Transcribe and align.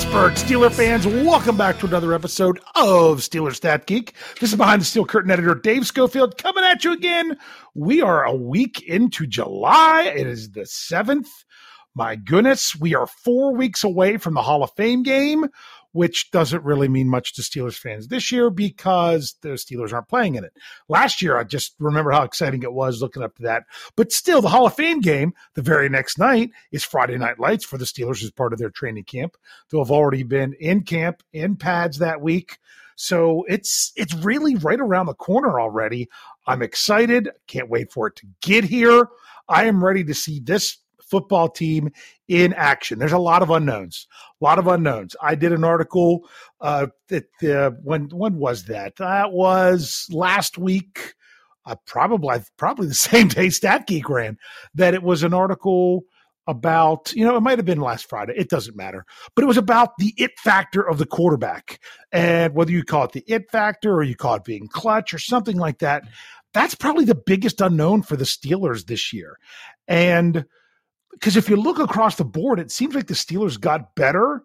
Pittsburgh 0.00 0.32
Steeler 0.32 0.72
fans, 0.72 1.06
welcome 1.06 1.58
back 1.58 1.78
to 1.78 1.86
another 1.86 2.14
episode 2.14 2.58
of 2.74 3.18
Steeler 3.18 3.54
Stat 3.54 3.84
Geek. 3.84 4.14
This 4.40 4.48
is 4.48 4.56
behind 4.56 4.80
the 4.80 4.86
steel 4.86 5.04
curtain 5.04 5.30
editor 5.30 5.54
Dave 5.54 5.86
Schofield 5.86 6.38
coming 6.38 6.64
at 6.64 6.82
you 6.84 6.94
again. 6.94 7.36
We 7.74 8.00
are 8.00 8.24
a 8.24 8.34
week 8.34 8.80
into 8.80 9.26
July. 9.26 10.10
It 10.16 10.26
is 10.26 10.52
the 10.52 10.62
7th. 10.62 11.28
My 11.94 12.16
goodness, 12.16 12.74
we 12.74 12.94
are 12.94 13.06
four 13.06 13.54
weeks 13.54 13.84
away 13.84 14.16
from 14.16 14.32
the 14.32 14.40
Hall 14.40 14.62
of 14.62 14.70
Fame 14.74 15.02
game 15.02 15.48
which 15.92 16.30
doesn't 16.30 16.64
really 16.64 16.88
mean 16.88 17.08
much 17.08 17.34
to 17.34 17.42
Steelers 17.42 17.76
fans 17.76 18.08
this 18.08 18.30
year 18.30 18.50
because 18.50 19.36
the 19.42 19.50
Steelers 19.50 19.92
aren't 19.92 20.08
playing 20.08 20.36
in 20.36 20.44
it. 20.44 20.52
Last 20.88 21.20
year, 21.20 21.36
I 21.36 21.44
just 21.44 21.74
remember 21.78 22.10
how 22.10 22.22
exciting 22.22 22.62
it 22.62 22.72
was 22.72 23.00
looking 23.00 23.22
up 23.22 23.36
to 23.36 23.42
that. 23.42 23.64
But 23.96 24.12
still, 24.12 24.40
the 24.40 24.48
Hall 24.48 24.66
of 24.66 24.74
Fame 24.74 25.00
game 25.00 25.34
the 25.54 25.62
very 25.62 25.88
next 25.88 26.18
night 26.18 26.50
is 26.70 26.84
Friday 26.84 27.18
Night 27.18 27.38
Lights 27.38 27.64
for 27.64 27.78
the 27.78 27.84
Steelers 27.84 28.22
as 28.22 28.30
part 28.30 28.52
of 28.52 28.58
their 28.58 28.70
training 28.70 29.04
camp. 29.04 29.36
They'll 29.70 29.84
have 29.84 29.90
already 29.90 30.22
been 30.22 30.54
in 30.54 30.82
camp, 30.82 31.22
in 31.32 31.56
pads 31.56 31.98
that 31.98 32.20
week. 32.20 32.58
So 32.96 33.44
it's 33.48 33.92
it's 33.96 34.14
really 34.14 34.56
right 34.56 34.78
around 34.78 35.06
the 35.06 35.14
corner 35.14 35.58
already. 35.58 36.08
I'm 36.46 36.60
excited. 36.60 37.30
Can't 37.46 37.70
wait 37.70 37.92
for 37.92 38.08
it 38.08 38.16
to 38.16 38.26
get 38.42 38.64
here. 38.64 39.08
I 39.48 39.64
am 39.64 39.82
ready 39.82 40.04
to 40.04 40.14
see 40.14 40.38
this 40.38 40.76
football 41.10 41.48
team 41.48 41.90
in 42.28 42.52
action. 42.54 42.98
There's 42.98 43.12
a 43.12 43.18
lot 43.18 43.42
of 43.42 43.50
unknowns, 43.50 44.06
a 44.40 44.44
lot 44.44 44.58
of 44.58 44.66
unknowns. 44.66 45.16
I 45.20 45.34
did 45.34 45.52
an 45.52 45.64
article 45.64 46.28
uh, 46.60 46.86
that 47.08 47.26
uh, 47.42 47.70
when 47.82 48.08
when 48.10 48.36
was 48.36 48.64
that? 48.64 48.96
That 48.96 49.32
was 49.32 50.06
last 50.10 50.58
week. 50.58 51.14
Uh, 51.66 51.76
probably 51.86 52.38
probably 52.56 52.86
the 52.86 52.94
same 53.12 53.28
day 53.28 53.48
StatGeek 53.48 54.08
ran 54.08 54.38
that 54.74 54.94
it 54.94 55.02
was 55.02 55.22
an 55.22 55.34
article 55.34 56.04
about 56.46 57.12
you 57.14 57.24
know 57.24 57.36
it 57.36 57.40
might 57.40 57.58
have 57.58 57.66
been 57.66 57.80
last 57.80 58.08
Friday. 58.08 58.34
It 58.36 58.48
doesn't 58.48 58.76
matter, 58.76 59.04
but 59.34 59.42
it 59.42 59.46
was 59.46 59.56
about 59.56 59.96
the 59.98 60.12
it 60.16 60.32
factor 60.38 60.82
of 60.82 60.98
the 60.98 61.06
quarterback 61.06 61.80
and 62.12 62.54
whether 62.54 62.72
you 62.72 62.82
call 62.82 63.04
it 63.04 63.12
the 63.12 63.24
it 63.26 63.50
factor 63.50 63.94
or 63.94 64.02
you 64.02 64.16
call 64.16 64.34
it 64.34 64.44
being 64.44 64.66
clutch 64.68 65.14
or 65.14 65.18
something 65.18 65.56
like 65.56 65.78
that. 65.78 66.04
That's 66.52 66.74
probably 66.74 67.04
the 67.04 67.14
biggest 67.14 67.60
unknown 67.60 68.02
for 68.02 68.16
the 68.16 68.24
Steelers 68.24 68.86
this 68.86 69.12
year, 69.12 69.38
and 69.86 70.44
because 71.12 71.36
if 71.36 71.48
you 71.48 71.56
look 71.56 71.78
across 71.78 72.16
the 72.16 72.24
board, 72.24 72.60
it 72.60 72.70
seems 72.70 72.94
like 72.94 73.06
the 73.06 73.14
Steelers 73.14 73.60
got 73.60 73.94
better 73.94 74.44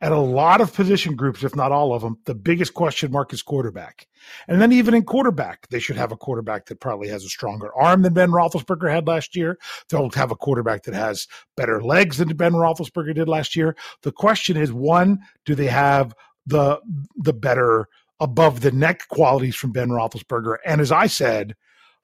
at 0.00 0.12
a 0.12 0.18
lot 0.18 0.60
of 0.60 0.72
position 0.72 1.16
groups, 1.16 1.42
if 1.42 1.56
not 1.56 1.72
all 1.72 1.92
of 1.92 2.02
them. 2.02 2.18
The 2.24 2.34
biggest 2.34 2.74
question 2.74 3.10
mark 3.10 3.32
is 3.32 3.42
quarterback. 3.42 4.06
And 4.46 4.60
then 4.60 4.70
even 4.70 4.94
in 4.94 5.04
quarterback, 5.04 5.68
they 5.68 5.80
should 5.80 5.96
have 5.96 6.12
a 6.12 6.16
quarterback 6.16 6.66
that 6.66 6.80
probably 6.80 7.08
has 7.08 7.24
a 7.24 7.28
stronger 7.28 7.74
arm 7.74 8.02
than 8.02 8.14
Ben 8.14 8.30
Roethlisberger 8.30 8.90
had 8.92 9.08
last 9.08 9.34
year. 9.34 9.58
They'll 9.88 10.10
have 10.10 10.30
a 10.30 10.36
quarterback 10.36 10.84
that 10.84 10.94
has 10.94 11.26
better 11.56 11.82
legs 11.82 12.18
than 12.18 12.28
Ben 12.36 12.52
Roethlisberger 12.52 13.14
did 13.14 13.28
last 13.28 13.56
year. 13.56 13.76
The 14.02 14.12
question 14.12 14.56
is, 14.56 14.72
one, 14.72 15.18
do 15.44 15.54
they 15.54 15.66
have 15.66 16.14
the 16.46 16.80
the 17.16 17.32
better 17.32 17.88
above 18.20 18.60
the 18.60 18.72
neck 18.72 19.08
qualities 19.08 19.56
from 19.56 19.72
Ben 19.72 19.88
Roethlisberger? 19.88 20.58
And 20.64 20.80
as 20.80 20.92
I 20.92 21.08
said, 21.08 21.56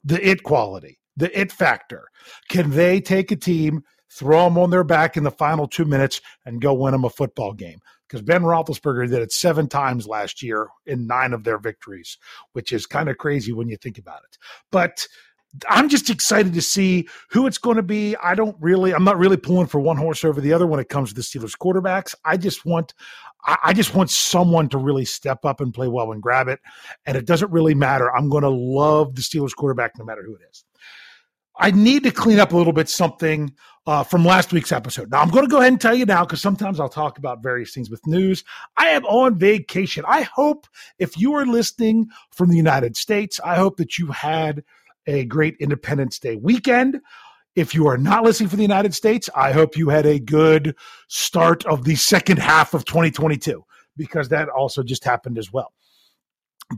the 0.03 0.27
it 0.27 0.42
quality 0.42 0.98
the 1.17 1.39
it 1.39 1.53
factor. 1.53 2.09
Can 2.48 2.70
they 2.70 3.01
take 3.01 3.31
a 3.31 3.37
team, 3.37 3.83
throw 4.11 4.45
them 4.45 4.59
on 4.59 4.70
their 4.70 4.84
back 4.84 5.17
in 5.17 5.25
the 5.25 5.31
final 5.31 5.67
two 5.69 5.84
minutes, 5.84 6.20
and 6.45 6.61
go 6.61 6.73
win 6.75 6.93
them 6.93 7.05
a 7.05 7.11
football 7.11 7.53
game? 7.53 7.79
Because 8.09 8.23
Ben 8.23 8.43
Roethlisberger 8.43 9.09
did 9.09 9.23
it 9.23 9.33
seven 9.33 9.69
times 9.69 10.07
last 10.07 10.42
year 10.42 10.69
in 10.87 11.07
nine 11.07 11.33
of 11.33 11.45
their 11.45 11.59
victories, 11.59 12.19
which 12.53 12.73
is 12.73 12.87
kind 12.87 13.09
of 13.09 13.19
crazy 13.19 13.52
when 13.52 13.69
you 13.69 13.77
think 13.77 13.98
about 13.98 14.20
it. 14.30 14.39
But 14.70 15.07
I'm 15.69 15.89
just 15.89 16.11
excited 16.11 16.52
to 16.55 16.63
see 16.63 17.08
who 17.31 17.46
it's 17.46 17.58
going 17.58 17.77
to 17.77 17.83
be. 17.83 18.17
I 18.17 18.35
don't 18.35 18.57
really, 18.61 18.92
I'm 18.92 19.05
not 19.05 19.19
really 19.19 19.36
pulling 19.36 19.67
for 19.67 19.81
one 19.81 19.96
horse 19.96 20.25
over 20.25 20.41
the 20.41 20.52
other 20.52 20.67
when 20.67 20.81
it 20.81 20.89
comes 20.89 21.11
to 21.11 21.14
the 21.14 21.23
Steelers 21.23 21.57
quarterbacks. 21.57 22.14
I 22.25 22.36
just 22.36 22.64
want, 22.67 22.92
I 23.63 23.73
just 23.73 23.95
want 23.95 24.11
someone 24.11 24.69
to 24.70 24.79
really 24.79 25.05
step 25.05 25.45
up 25.45 25.61
and 25.61 25.73
play 25.73 25.86
well 25.86 26.13
and 26.13 26.23
grab 26.23 26.48
it. 26.48 26.61
And 27.07 27.17
it 27.17 27.27
doesn't 27.27 27.52
really 27.52 27.75
matter. 27.75 28.14
I'm 28.14 28.29
going 28.29 28.42
to 28.42 28.51
love 28.51 29.14
the 29.14 29.23
Steelers 29.23 29.55
quarterback 29.55 29.92
no 29.98 30.05
matter 30.05 30.23
who 30.25 30.35
it 30.35 30.41
is. 30.51 30.64
I 31.57 31.70
need 31.70 32.03
to 32.05 32.11
clean 32.11 32.39
up 32.41 32.53
a 32.53 32.57
little 32.57 32.73
bit 32.73 32.89
something 32.89 33.55
uh, 33.87 34.03
from 34.03 34.25
last 34.25 34.53
week's 34.53 34.73
episode. 34.73 35.11
Now, 35.11 35.20
I'm 35.20 35.31
going 35.31 35.45
to 35.45 35.51
go 35.51 35.59
ahead 35.59 35.73
and 35.73 35.81
tell 35.81 35.95
you 35.95 36.07
now 36.07 36.25
because 36.25 36.41
sometimes 36.41 36.81
I'll 36.81 36.89
talk 36.89 37.19
about 37.19 37.42
various 37.42 37.73
things 37.73 37.91
with 37.91 38.07
news. 38.07 38.45
I 38.77 38.89
am 38.89 39.05
on 39.05 39.39
vacation. 39.39 40.05
I 40.09 40.23
hope 40.23 40.67
if 40.98 41.19
you 41.19 41.35
are 41.35 41.47
listening 41.47 42.09
from 42.33 42.48
the 42.48 42.57
United 42.57 42.97
States, 42.97 43.41
I 43.45 43.57
hope 43.57 43.77
that 43.77 43.98
you 43.98 44.09
had 44.09 44.64
a 45.07 45.25
great 45.27 45.57
Independence 45.61 46.19
Day 46.19 46.37
weekend. 46.37 47.01
If 47.55 47.75
you 47.75 47.87
are 47.87 47.98
not 47.98 48.25
listening 48.25 48.48
from 48.48 48.57
the 48.57 48.64
United 48.64 48.95
States, 48.95 49.31
I 49.37 49.53
hope 49.53 49.77
you 49.77 49.91
had 49.91 50.07
a 50.07 50.19
good 50.19 50.75
start 51.09 51.64
of 51.67 51.85
the 51.85 51.95
second 51.95 52.39
half 52.39 52.75
of 52.75 52.85
2022 52.85 53.64
because 53.97 54.31
that 54.31 54.48
also 54.48 54.83
just 54.83 55.05
happened 55.05 55.39
as 55.39 55.53
well. 55.53 55.73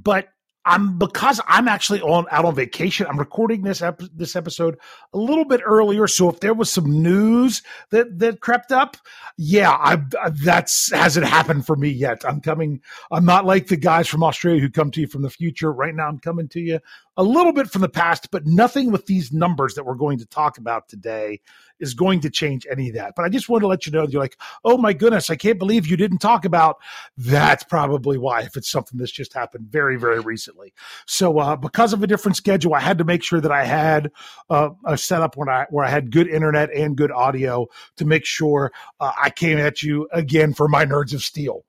But 0.03 0.29
I'm 0.67 0.99
because 0.99 1.41
I'm 1.47 1.69
actually 1.69 2.03
on 2.03 2.27
out 2.31 2.45
on 2.45 2.55
vacation. 2.55 3.07
I'm 3.07 3.19
recording 3.19 3.63
this 3.63 3.83
ep- 3.83 4.03
this 4.13 4.35
episode 4.35 4.79
a 5.15 5.19
little 5.19 5.45
bit 5.45 5.61
earlier, 5.65 6.09
so 6.09 6.29
if 6.29 6.41
there 6.41 6.55
was 6.55 6.71
some 6.71 7.03
news 7.03 7.63
that 7.91 8.19
that 8.19 8.41
crept 8.41 8.73
up, 8.73 8.97
yeah, 9.39 9.71
I, 9.71 10.03
that's 10.43 10.91
hasn't 10.91 11.27
happened 11.27 11.67
for 11.67 11.77
me 11.77 11.89
yet. 11.89 12.25
I'm 12.27 12.41
coming. 12.41 12.81
I'm 13.13 13.25
not 13.25 13.47
like 13.47 13.69
the 13.69 13.77
guys 13.77 14.09
from 14.09 14.25
Australia 14.25 14.61
who 14.61 14.69
come 14.69 14.91
to 14.91 15.01
you 15.01 15.07
from 15.07 15.23
the 15.23 15.31
future. 15.31 15.73
Right 15.73 15.95
now, 15.95 16.09
I'm 16.09 16.19
coming 16.19 16.49
to 16.49 16.61
you 16.61 16.81
a 17.17 17.23
little 17.23 17.53
bit 17.53 17.71
from 17.71 17.83
the 17.83 17.89
past, 17.89 18.31
but 18.31 18.47
nothing 18.47 18.93
with 18.93 19.07
these 19.07 19.33
numbers 19.33 19.75
that 19.75 19.85
we're 19.85 19.95
going 19.95 20.19
to 20.19 20.27
talk 20.27 20.59
about 20.59 20.89
today 20.89 21.41
is 21.79 21.95
going 21.95 22.21
to 22.21 22.31
change 22.31 22.67
any 22.71 22.89
of 22.89 22.95
that. 22.95 23.15
But 23.17 23.25
I 23.25 23.29
just 23.29 23.49
want 23.49 23.63
to 23.63 23.67
let 23.67 23.87
you 23.87 23.93
know 23.93 24.03
that 24.03 24.13
you're 24.13 24.23
like, 24.23 24.39
oh 24.65 24.77
my 24.77 24.93
goodness, 24.93 25.31
I 25.31 25.37
can't 25.37 25.59
believe 25.59 25.87
you 25.87 25.97
didn't 25.97 26.19
talk 26.19 26.45
about. 26.45 26.77
That's 27.17 27.65
probably 27.65 28.19
why, 28.19 28.43
if 28.43 28.57
it's 28.57 28.71
something 28.71 28.99
that's 28.99 29.13
just 29.13 29.35
happened 29.35 29.69
very, 29.71 29.97
very 29.99 30.21
recently. 30.21 30.73
So 31.07 31.39
uh, 31.39 31.57
because 31.57 31.93
of 31.93 32.03
a 32.03 32.07
different 32.07 32.37
schedule, 32.37 32.75
I 32.75 32.81
had 32.81 32.99
to 32.99 33.05
make 33.05 33.23
sure 33.23 33.41
that 33.41 33.53
I 33.53 33.65
had 33.65 34.11
uh, 34.51 34.71
a 34.87 34.99
setup 34.99 35.37
when 35.37 35.49
I 35.49 35.67
where 35.71 35.85
I 35.85 35.91
had 35.91 36.11
good 36.11 36.29
internet 36.29 36.71
and 36.73 36.97
good 36.97 37.13
audio 37.13 37.67
to 37.97 38.05
make 38.05 38.25
sure 38.25 38.73
uh, 39.01 39.13
I 39.21 39.31
came 39.31 39.59
at 39.59 39.83
you 39.83 40.09
again 40.13 40.55
for 40.55 40.69
my 40.69 40.85
nerds 40.85 41.15
of 41.15 41.23
steel. 41.23 41.65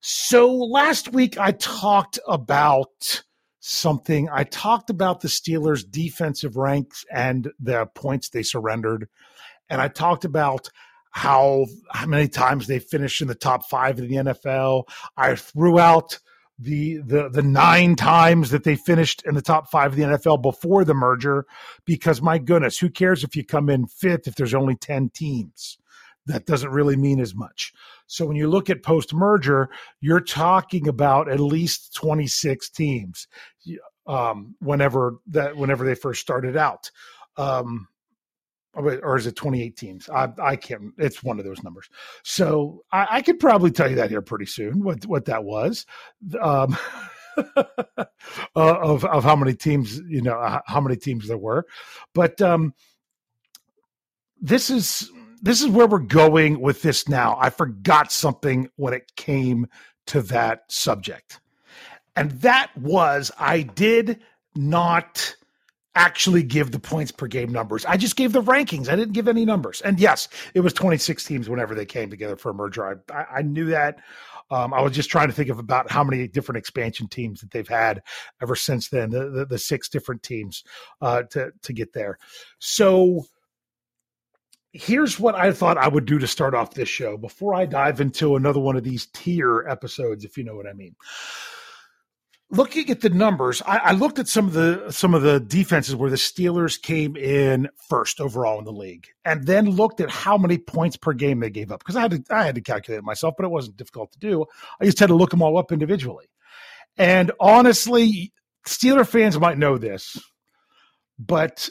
So 0.00 0.52
last 0.52 1.12
week 1.12 1.38
I 1.38 1.52
talked 1.52 2.18
about 2.26 3.22
something. 3.64 4.28
I 4.30 4.42
talked 4.42 4.90
about 4.90 5.20
the 5.20 5.28
Steelers' 5.28 5.88
defensive 5.88 6.56
ranks 6.56 7.04
and 7.12 7.50
the 7.60 7.86
points 7.94 8.28
they 8.28 8.42
surrendered. 8.42 9.08
And 9.70 9.80
I 9.80 9.86
talked 9.86 10.24
about 10.24 10.68
how 11.12 11.66
how 11.90 12.06
many 12.06 12.26
times 12.26 12.66
they 12.66 12.80
finished 12.80 13.22
in 13.22 13.28
the 13.28 13.34
top 13.34 13.68
five 13.68 13.98
of 13.98 14.08
the 14.08 14.16
NFL. 14.16 14.84
I 15.16 15.36
threw 15.36 15.78
out 15.78 16.18
the 16.58 16.98
the 16.98 17.28
the 17.28 17.42
nine 17.42 17.94
times 17.94 18.50
that 18.50 18.64
they 18.64 18.74
finished 18.74 19.22
in 19.24 19.34
the 19.36 19.42
top 19.42 19.70
five 19.70 19.92
of 19.92 19.96
the 19.96 20.04
NFL 20.04 20.42
before 20.42 20.84
the 20.84 20.94
merger, 20.94 21.46
because 21.84 22.20
my 22.20 22.38
goodness, 22.38 22.78
who 22.78 22.90
cares 22.90 23.22
if 23.22 23.36
you 23.36 23.44
come 23.44 23.70
in 23.70 23.86
fifth 23.86 24.26
if 24.26 24.34
there's 24.34 24.54
only 24.54 24.74
ten 24.74 25.08
teams? 25.08 25.78
That 26.26 26.46
doesn't 26.46 26.70
really 26.70 26.96
mean 26.96 27.20
as 27.20 27.34
much. 27.34 27.72
So 28.06 28.26
when 28.26 28.36
you 28.36 28.48
look 28.48 28.70
at 28.70 28.82
post 28.82 29.12
merger, 29.12 29.68
you're 30.00 30.20
talking 30.20 30.86
about 30.86 31.28
at 31.28 31.40
least 31.40 31.94
26 31.94 32.70
teams. 32.70 33.26
Um, 34.06 34.56
whenever 34.58 35.18
that 35.28 35.56
whenever 35.56 35.84
they 35.84 35.94
first 35.94 36.20
started 36.20 36.56
out. 36.56 36.90
Um, 37.36 37.86
or 38.74 39.16
is 39.16 39.26
it 39.26 39.36
28 39.36 39.76
teams? 39.76 40.08
I, 40.08 40.28
I 40.42 40.56
can't. 40.56 40.94
It's 40.98 41.22
one 41.22 41.38
of 41.38 41.44
those 41.44 41.62
numbers. 41.62 41.88
So 42.22 42.84
I, 42.90 43.06
I 43.10 43.22
could 43.22 43.38
probably 43.38 43.70
tell 43.70 43.88
you 43.88 43.96
that 43.96 44.10
here 44.10 44.22
pretty 44.22 44.46
soon. 44.46 44.82
What 44.82 45.04
what 45.06 45.26
that 45.26 45.44
was, 45.44 45.84
um, 46.40 46.76
uh, 47.36 48.04
of 48.54 49.04
of 49.04 49.24
how 49.24 49.36
many 49.36 49.54
teams 49.54 49.98
you 50.08 50.22
know 50.22 50.60
how 50.66 50.80
many 50.80 50.96
teams 50.96 51.28
there 51.28 51.38
were, 51.38 51.66
but 52.14 52.40
um, 52.40 52.74
this 54.40 54.70
is 54.70 55.10
this 55.42 55.60
is 55.60 55.68
where 55.68 55.88
we're 55.88 55.98
going 55.98 56.60
with 56.60 56.82
this 56.82 57.08
now. 57.08 57.36
I 57.38 57.50
forgot 57.50 58.12
something 58.12 58.70
when 58.76 58.94
it 58.94 59.14
came 59.16 59.66
to 60.06 60.22
that 60.22 60.62
subject. 60.68 61.40
And 62.14 62.30
that 62.42 62.70
was 62.76 63.30
I 63.38 63.62
did 63.62 64.20
not 64.54 65.34
actually 65.94 66.42
give 66.42 66.70
the 66.70 66.78
points 66.78 67.12
per 67.12 67.26
game 67.26 67.52
numbers. 67.52 67.84
I 67.84 67.96
just 67.96 68.16
gave 68.16 68.32
the 68.32 68.42
rankings. 68.42 68.88
I 68.88 68.96
didn't 68.96 69.12
give 69.12 69.28
any 69.28 69.44
numbers. 69.44 69.80
And 69.82 70.00
yes, 70.00 70.28
it 70.54 70.60
was 70.60 70.72
26 70.72 71.24
teams 71.24 71.48
whenever 71.48 71.74
they 71.74 71.84
came 71.84 72.08
together 72.08 72.36
for 72.36 72.50
a 72.50 72.54
merger. 72.54 73.02
I, 73.10 73.24
I, 73.38 73.42
knew 73.42 73.66
that. 73.66 73.98
Um, 74.50 74.72
I 74.72 74.80
was 74.80 74.92
just 74.92 75.10
trying 75.10 75.28
to 75.28 75.34
think 75.34 75.50
of 75.50 75.58
about 75.58 75.90
how 75.90 76.02
many 76.02 76.26
different 76.28 76.58
expansion 76.58 77.08
teams 77.08 77.40
that 77.40 77.50
they've 77.50 77.68
had 77.68 78.02
ever 78.40 78.56
since 78.56 78.88
then, 78.88 79.10
the, 79.10 79.28
the, 79.28 79.46
the 79.46 79.58
six 79.58 79.88
different 79.88 80.22
teams 80.22 80.64
uh, 81.02 81.24
to, 81.30 81.52
to 81.62 81.72
get 81.72 81.92
there. 81.92 82.18
So 82.58 83.26
here's 84.72 85.20
what 85.20 85.34
I 85.34 85.52
thought 85.52 85.78
I 85.78 85.88
would 85.88 86.06
do 86.06 86.18
to 86.18 86.26
start 86.26 86.54
off 86.54 86.74
this 86.74 86.88
show 86.88 87.16
before 87.16 87.54
I 87.54 87.66
dive 87.66 88.00
into 88.00 88.36
another 88.36 88.60
one 88.60 88.76
of 88.76 88.84
these 88.84 89.06
tier 89.06 89.66
episodes, 89.68 90.24
if 90.24 90.36
you 90.36 90.44
know 90.44 90.56
what 90.56 90.66
I 90.66 90.72
mean. 90.72 90.96
looking 92.50 92.90
at 92.90 93.00
the 93.00 93.10
numbers, 93.10 93.62
I, 93.66 93.78
I, 93.78 93.92
looked 93.92 94.18
at 94.18 94.28
some 94.28 94.46
of 94.46 94.52
the 94.52 94.90
some 94.90 95.14
of 95.14 95.22
the 95.22 95.40
defenses 95.40 95.96
where 95.96 96.10
the 96.10 96.16
Steelers 96.16 96.80
came 96.80 97.16
in 97.16 97.68
first 97.88 98.20
overall 98.20 98.58
in 98.58 98.64
the 98.64 98.72
league, 98.72 99.06
and 99.24 99.46
then 99.46 99.70
looked 99.70 100.00
at 100.00 100.10
how 100.10 100.36
many 100.38 100.58
points 100.58 100.96
per 100.96 101.12
game 101.12 101.40
they 101.40 101.50
gave 101.50 101.70
up 101.70 101.80
because 101.80 101.96
I 101.96 102.02
had 102.02 102.10
to 102.10 102.34
I 102.34 102.44
had 102.44 102.54
to 102.54 102.60
calculate 102.60 102.98
it 102.98 103.04
myself, 103.04 103.34
but 103.36 103.44
it 103.44 103.50
wasn't 103.50 103.76
difficult 103.76 104.12
to 104.12 104.18
do. 104.18 104.46
I 104.80 104.84
just 104.84 104.98
had 104.98 105.08
to 105.08 105.14
look 105.14 105.30
them 105.30 105.42
all 105.42 105.58
up 105.58 105.72
individually. 105.72 106.26
And 106.98 107.32
honestly, 107.40 108.32
Steeler 108.66 109.06
fans 109.06 109.38
might 109.38 109.58
know 109.58 109.78
this, 109.78 110.18
but 111.18 111.70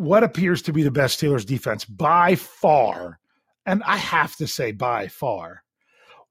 what 0.00 0.24
appears 0.24 0.62
to 0.62 0.72
be 0.72 0.82
the 0.82 0.90
best 0.90 1.20
Steelers 1.20 1.44
defense 1.44 1.84
by 1.84 2.34
far, 2.34 3.20
and 3.66 3.82
I 3.82 3.98
have 3.98 4.34
to 4.36 4.46
say 4.46 4.72
by 4.72 5.08
far, 5.08 5.62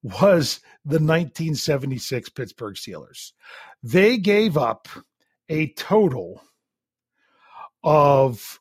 was 0.02 0.60
the 0.86 0.96
1976 0.96 2.30
Pittsburgh 2.30 2.74
Steelers. 2.74 3.34
They 3.84 4.18
gave 4.18 4.58
up 4.58 4.88
a 5.50 5.72
total 5.74 6.42
of 7.84 8.60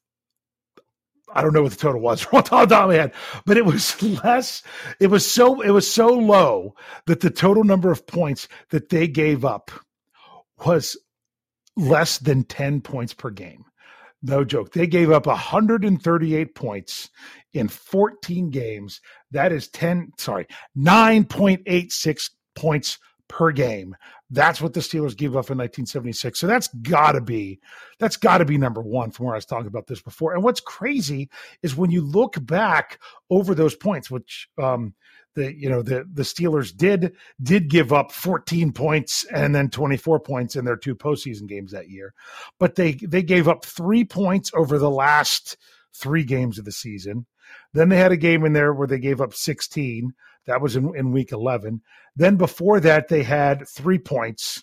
I 1.32 1.40
don't 1.40 1.54
know 1.54 1.62
what 1.62 1.72
the 1.72 1.78
total 1.78 2.02
was 2.02 2.26
but 3.46 3.56
it 3.56 3.64
was 3.64 4.02
less. 4.02 4.62
It 5.00 5.06
was 5.06 5.26
so 5.26 5.62
it 5.62 5.70
was 5.70 5.90
so 5.90 6.08
low 6.08 6.74
that 7.06 7.20
the 7.20 7.30
total 7.30 7.64
number 7.64 7.90
of 7.90 8.06
points 8.06 8.46
that 8.68 8.90
they 8.90 9.08
gave 9.08 9.42
up 9.42 9.70
was 10.66 10.98
less 11.76 12.18
than 12.18 12.44
10 12.44 12.82
points 12.82 13.14
per 13.14 13.30
game. 13.30 13.64
No 14.22 14.44
joke. 14.44 14.72
They 14.72 14.86
gave 14.86 15.10
up 15.10 15.26
138 15.26 16.54
points 16.54 17.10
in 17.52 17.68
14 17.68 18.50
games. 18.50 19.00
That 19.30 19.52
is 19.52 19.68
10, 19.68 20.12
sorry, 20.18 20.46
9.86 20.76 22.30
points 22.56 22.98
per 23.28 23.52
game. 23.52 23.94
That's 24.30 24.60
what 24.60 24.74
the 24.74 24.80
Steelers 24.80 25.16
gave 25.16 25.30
up 25.30 25.50
in 25.50 25.58
1976. 25.58 26.40
So 26.40 26.46
that's 26.46 26.68
got 26.82 27.12
to 27.12 27.20
be 27.20 27.60
that's 27.98 28.16
got 28.16 28.38
to 28.38 28.44
be 28.44 28.58
number 28.58 28.82
1 28.82 29.10
from 29.12 29.26
where 29.26 29.34
I 29.34 29.38
was 29.38 29.46
talking 29.46 29.66
about 29.68 29.86
this 29.86 30.02
before. 30.02 30.34
And 30.34 30.42
what's 30.42 30.60
crazy 30.60 31.30
is 31.62 31.76
when 31.76 31.90
you 31.90 32.02
look 32.02 32.34
back 32.44 32.98
over 33.30 33.54
those 33.54 33.76
points 33.76 34.10
which 34.10 34.48
um 34.60 34.94
the 35.34 35.54
you 35.54 35.68
know 35.68 35.82
the 35.82 36.04
the 36.12 36.22
Steelers 36.22 36.76
did 36.76 37.14
did 37.42 37.68
give 37.68 37.92
up 37.92 38.12
14 38.12 38.72
points 38.72 39.24
and 39.32 39.54
then 39.54 39.70
24 39.70 40.20
points 40.20 40.56
in 40.56 40.64
their 40.64 40.76
two 40.76 40.94
postseason 40.94 41.46
games 41.46 41.72
that 41.72 41.88
year, 41.88 42.14
but 42.58 42.74
they 42.74 42.92
they 42.92 43.22
gave 43.22 43.48
up 43.48 43.64
three 43.64 44.04
points 44.04 44.50
over 44.54 44.78
the 44.78 44.90
last 44.90 45.56
three 45.94 46.24
games 46.24 46.58
of 46.58 46.64
the 46.64 46.72
season. 46.72 47.26
Then 47.72 47.88
they 47.88 47.98
had 47.98 48.12
a 48.12 48.16
game 48.16 48.44
in 48.44 48.52
there 48.52 48.72
where 48.72 48.86
they 48.86 48.98
gave 48.98 49.20
up 49.20 49.34
16. 49.34 50.12
That 50.46 50.60
was 50.60 50.76
in, 50.76 50.94
in 50.96 51.12
week 51.12 51.32
11. 51.32 51.82
Then 52.16 52.36
before 52.36 52.80
that, 52.80 53.08
they 53.08 53.22
had 53.22 53.68
three 53.68 53.98
points. 53.98 54.62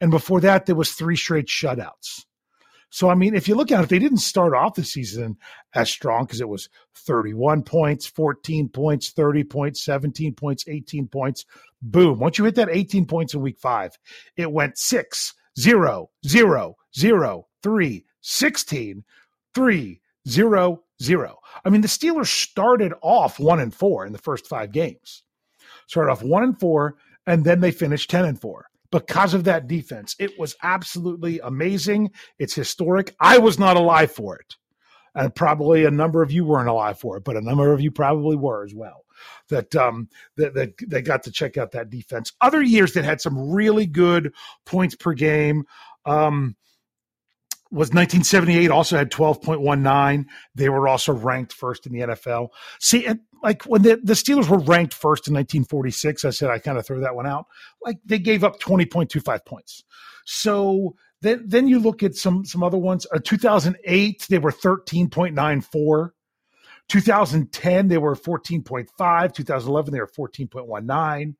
And 0.00 0.10
before 0.10 0.40
that, 0.40 0.66
there 0.66 0.74
was 0.74 0.92
three 0.92 1.16
straight 1.16 1.46
shutouts. 1.46 2.24
So, 2.90 3.10
I 3.10 3.14
mean, 3.14 3.34
if 3.34 3.48
you 3.48 3.54
look 3.54 3.72
at 3.72 3.82
it, 3.82 3.88
they 3.88 3.98
didn't 3.98 4.18
start 4.18 4.54
off 4.54 4.74
the 4.74 4.84
season 4.84 5.36
as 5.74 5.90
strong 5.90 6.24
because 6.24 6.40
it 6.40 6.48
was 6.48 6.68
31 6.94 7.62
points, 7.62 8.06
14 8.06 8.68
points, 8.68 9.10
30 9.10 9.44
points, 9.44 9.84
17 9.84 10.34
points, 10.34 10.64
18 10.68 11.08
points. 11.08 11.44
Boom. 11.82 12.18
Once 12.18 12.38
you 12.38 12.44
hit 12.44 12.54
that 12.54 12.68
18 12.70 13.06
points 13.06 13.34
in 13.34 13.40
week 13.40 13.58
five, 13.58 13.98
it 14.36 14.52
went 14.52 14.78
6, 14.78 15.34
0, 15.58 16.10
0, 16.26 16.76
0, 16.96 17.46
3, 17.62 18.04
16, 18.20 19.04
3, 19.54 20.00
0, 20.28 20.82
0. 21.02 21.38
I 21.64 21.68
mean, 21.68 21.80
the 21.80 21.88
Steelers 21.88 22.28
started 22.28 22.92
off 23.02 23.38
1 23.40 23.60
and 23.60 23.74
4 23.74 24.06
in 24.06 24.12
the 24.12 24.18
first 24.18 24.46
five 24.46 24.72
games. 24.72 25.22
Started 25.88 26.12
off 26.12 26.22
1 26.22 26.42
and 26.42 26.58
4, 26.58 26.94
and 27.26 27.44
then 27.44 27.60
they 27.60 27.72
finished 27.72 28.10
10 28.10 28.24
and 28.24 28.40
4 28.40 28.66
because 28.90 29.34
of 29.34 29.44
that 29.44 29.66
defense. 29.66 30.16
It 30.18 30.38
was 30.38 30.56
absolutely 30.62 31.40
amazing. 31.40 32.10
It's 32.38 32.54
historic. 32.54 33.14
I 33.20 33.38
was 33.38 33.58
not 33.58 33.76
alive 33.76 34.12
for 34.12 34.36
it. 34.36 34.56
And 35.14 35.34
probably 35.34 35.84
a 35.84 35.90
number 35.90 36.22
of 36.22 36.30
you 36.30 36.44
weren't 36.44 36.68
alive 36.68 36.98
for 36.98 37.16
it, 37.16 37.24
but 37.24 37.36
a 37.36 37.40
number 37.40 37.72
of 37.72 37.80
you 37.80 37.90
probably 37.90 38.36
were 38.36 38.64
as 38.64 38.74
well. 38.74 39.04
That 39.48 39.74
um 39.74 40.08
that 40.36 40.52
that 40.54 40.74
they 40.86 41.00
got 41.00 41.22
to 41.22 41.30
check 41.30 41.56
out 41.56 41.72
that 41.72 41.88
defense. 41.88 42.32
Other 42.42 42.60
years 42.60 42.92
that 42.92 43.04
had 43.04 43.22
some 43.22 43.50
really 43.50 43.86
good 43.86 44.34
points 44.66 44.94
per 44.94 45.14
game. 45.14 45.64
Um 46.04 46.54
was 47.70 47.88
1978 47.88 48.70
also 48.70 48.96
had 48.96 49.10
12.19 49.10 50.26
they 50.54 50.68
were 50.68 50.86
also 50.86 51.12
ranked 51.12 51.52
first 51.52 51.86
in 51.86 51.92
the 51.92 52.00
nfl 52.00 52.48
see 52.80 53.06
like 53.42 53.62
when 53.64 53.82
the, 53.82 54.00
the 54.02 54.14
Steelers 54.14 54.48
were 54.48 54.58
ranked 54.58 54.94
first 54.94 55.28
in 55.28 55.34
1946, 55.34 56.24
I 56.24 56.30
said 56.30 56.50
I 56.50 56.58
kind 56.58 56.78
of 56.78 56.86
throw 56.86 57.00
that 57.00 57.14
one 57.14 57.26
out. 57.26 57.46
Like 57.80 57.98
they 58.04 58.18
gave 58.18 58.44
up 58.44 58.60
20.25 58.60 59.44
points. 59.44 59.84
So 60.24 60.96
then 61.20 61.44
then 61.46 61.68
you 61.68 61.78
look 61.78 62.02
at 62.02 62.14
some 62.16 62.44
some 62.44 62.62
other 62.62 62.78
ones. 62.78 63.06
Uh, 63.12 63.20
2008 63.22 64.26
they 64.28 64.38
were 64.38 64.50
13.94. 64.50 66.10
2010 66.88 67.88
they 67.88 67.98
were 67.98 68.16
14.5. 68.16 69.32
2011 69.34 69.92
they 69.92 70.00
were 70.00 70.08
14.19. 70.08 71.34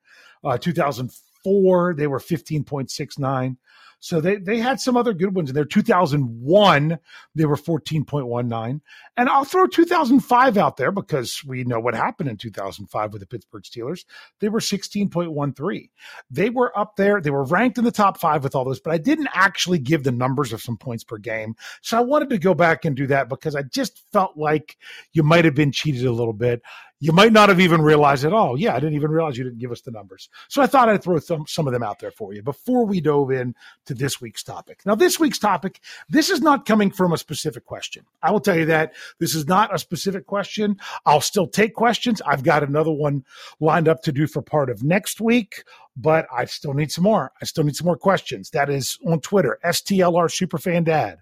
Uh, 0.45 0.59
2004 0.59 1.95
they 1.95 2.07
were 2.07 2.21
15.69. 2.21 3.57
So 4.01 4.21
they, 4.21 4.37
they 4.37 4.59
had 4.59 4.81
some 4.81 4.97
other 4.97 5.15
good 5.15 5.35
ones 5.35 5.49
in 5.49 5.55
there. 5.55 5.65
2001, 5.65 6.99
they 7.35 7.45
were 7.45 7.57
14.19. 7.57 8.81
And 9.17 9.29
I'll 9.29 9.45
throw 9.45 9.67
2005 9.67 10.59
out 10.59 10.77
there 10.77 10.93
because 10.93 11.43
we 11.45 11.65
know 11.65 11.81
what 11.81 11.95
happened 11.95 12.29
in 12.29 12.37
2005 12.37 13.13
with 13.13 13.21
the 13.21 13.27
Pittsburgh 13.27 13.65
Steelers. 13.65 14.05
They 14.41 14.49
were 14.49 14.61
16.13. 14.61 15.89
They 16.31 16.51
were 16.51 16.79
up 16.79 16.97
there. 16.97 17.21
They 17.21 17.31
were 17.31 17.45
ranked 17.45 17.79
in 17.79 17.85
the 17.85 17.91
top 17.91 18.19
five 18.19 18.45
with 18.45 18.55
all 18.55 18.65
those, 18.65 18.81
but 18.81 18.93
I 18.93 18.99
didn't 18.99 19.29
actually 19.33 19.79
give 19.79 20.05
the 20.05 20.13
numbers 20.13 20.53
of 20.53 20.61
some 20.61 20.77
points 20.77 21.05
per 21.05 21.19
game. 21.19 21.57
So 21.81 21.97
I 21.97 22.03
wanted 22.03 22.31
to 22.31 22.39
go 22.39 22.55
back 22.55 22.85
and 22.85 22.95
do 22.95 23.07
that 23.09 23.29
because 23.29 23.57
I 23.57 23.63
just 23.63 24.03
felt 24.13 24.37
like 24.37 24.77
you 25.13 25.23
might 25.23 25.45
have 25.45 25.55
been 25.55 25.73
cheated 25.73 26.05
a 26.05 26.13
little 26.13 26.33
bit 26.33 26.63
you 26.99 27.13
might 27.13 27.33
not 27.33 27.49
have 27.49 27.61
even 27.61 27.83
realized 27.83 28.25
at 28.25 28.33
all. 28.33 28.59
yeah, 28.59 28.75
I 28.75 28.81
didn't 28.81 28.95
even 28.95 29.11
realize 29.11 29.37
you 29.37 29.45
didn't 29.45 29.59
give 29.59 29.73
us 29.73 29.83
the 29.83 29.91
numbers. 29.91 30.31
So 30.49 30.63
I 30.63 30.67
thought 30.67 30.89
I'd 30.89 31.03
throw 31.03 31.19
some, 31.19 31.47
some 31.47 31.67
of 31.67 31.73
them 31.73 31.83
out 31.83 31.99
there 31.99 32.11
for 32.11 32.33
you 32.33 32.43
before 32.43 32.87
we 32.87 33.01
dove 33.01 33.31
in 33.31 33.55
to 33.87 33.95
this 33.95 34.21
week's 34.21 34.43
topic. 34.43 34.81
Now, 34.85 34.95
this 34.95 35.19
week's 35.19 35.39
topic, 35.39 35.81
this 36.09 36.31
is 36.31 36.41
not 36.41 36.67
coming 36.67 36.91
from 36.91 37.13
a 37.13 37.19
specific 37.19 37.65
question. 37.65 38.05
I 38.23 38.31
will 38.31 38.41
tell 38.41 38.57
you 38.57 38.67
that 38.67 38.95
this 39.19 39.35
is 39.35 39.47
not 39.47 39.75
a 39.75 39.79
specific 39.79 40.27
question. 40.27 40.77
I'll 41.05 41.21
still 41.21 41.47
take 41.47 41.75
questions. 41.75 42.23
I've 42.23 42.43
got 42.43 42.63
another 42.63 42.93
one 42.93 43.25
lined 43.61 43.89
up 43.89 44.03
to 44.03 44.13
do 44.13 44.27
for 44.27 44.43
part 44.43 44.71
of 44.71 44.83
next 44.83 45.21
week, 45.21 45.65
but 45.97 46.27
I 46.33 46.45
still 46.45 46.75
need 46.75 46.93
some 46.93 47.05
more. 47.05 47.33
I 47.41 47.45
still 47.45 47.65
need 47.65 47.77
some 47.77 47.87
more 47.87 47.97
questions. 47.97 48.51
That 48.51 48.71
is 48.71 48.99
on 49.07 49.21
Twitter, 49.21 49.59
STLR 49.65 50.29
Superfan 50.29 50.85
Dad, 50.85 51.19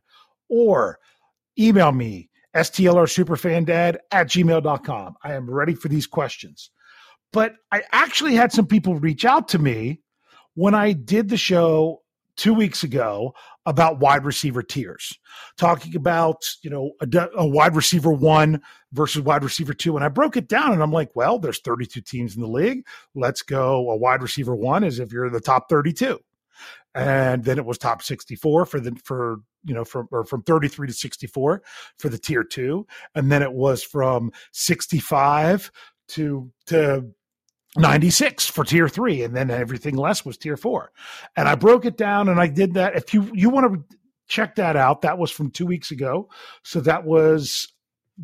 or 0.48 0.98
email 1.58 1.92
me 1.92 2.28
stlrsuperfandad 2.54 3.96
at 4.10 4.28
gmail.com. 4.28 5.14
I 5.22 5.34
am 5.34 5.50
ready 5.50 5.74
for 5.74 5.88
these 5.88 6.06
questions. 6.06 6.70
But 7.32 7.54
I 7.72 7.82
actually 7.90 8.36
had 8.36 8.52
some 8.52 8.66
people 8.66 8.94
reach 8.94 9.24
out 9.24 9.48
to 9.48 9.58
me 9.58 10.00
when 10.54 10.74
I 10.74 10.92
did 10.92 11.28
the 11.28 11.36
show 11.36 12.02
two 12.36 12.54
weeks 12.54 12.82
ago 12.82 13.34
about 13.66 14.00
wide 14.00 14.24
receiver 14.24 14.62
tiers, 14.62 15.18
talking 15.56 15.96
about, 15.96 16.42
you 16.62 16.70
know, 16.70 16.92
a, 17.00 17.28
a, 17.36 17.46
wide 17.46 17.74
receiver 17.76 18.12
one 18.12 18.60
versus 18.92 19.22
wide 19.22 19.44
receiver 19.44 19.72
two. 19.72 19.96
And 19.96 20.04
I 20.04 20.08
broke 20.08 20.36
it 20.36 20.48
down 20.48 20.72
and 20.72 20.82
I'm 20.82 20.92
like, 20.92 21.10
well, 21.14 21.38
there's 21.38 21.60
32 21.60 22.00
teams 22.00 22.34
in 22.34 22.42
the 22.42 22.48
league. 22.48 22.84
Let's 23.14 23.42
go 23.42 23.90
a 23.90 23.96
wide 23.96 24.22
receiver 24.22 24.54
one 24.54 24.84
as 24.84 24.98
if 24.98 25.12
you're 25.12 25.26
in 25.26 25.32
the 25.32 25.40
top 25.40 25.68
32 25.68 26.18
and 26.94 27.44
then 27.44 27.58
it 27.58 27.64
was 27.64 27.78
top 27.78 28.02
64 28.02 28.66
for 28.66 28.80
the 28.80 28.96
for 29.02 29.40
you 29.64 29.74
know 29.74 29.84
from 29.84 30.08
or 30.10 30.24
from 30.24 30.42
33 30.42 30.88
to 30.88 30.92
64 30.92 31.62
for 31.98 32.08
the 32.08 32.18
tier 32.18 32.44
2 32.44 32.86
and 33.14 33.32
then 33.32 33.42
it 33.42 33.52
was 33.52 33.82
from 33.82 34.30
65 34.52 35.70
to 36.08 36.50
to 36.66 37.10
96 37.76 38.46
for 38.46 38.64
tier 38.64 38.88
3 38.88 39.22
and 39.22 39.36
then 39.36 39.50
everything 39.50 39.96
less 39.96 40.24
was 40.24 40.36
tier 40.36 40.56
4 40.56 40.92
and 41.36 41.48
i 41.48 41.54
broke 41.54 41.84
it 41.84 41.96
down 41.96 42.28
and 42.28 42.40
i 42.40 42.46
did 42.46 42.74
that 42.74 42.94
if 42.94 43.12
you 43.12 43.28
you 43.34 43.50
want 43.50 43.72
to 43.72 43.96
check 44.28 44.54
that 44.54 44.76
out 44.76 45.02
that 45.02 45.18
was 45.18 45.30
from 45.30 45.50
2 45.50 45.66
weeks 45.66 45.90
ago 45.90 46.28
so 46.62 46.80
that 46.80 47.04
was 47.04 47.68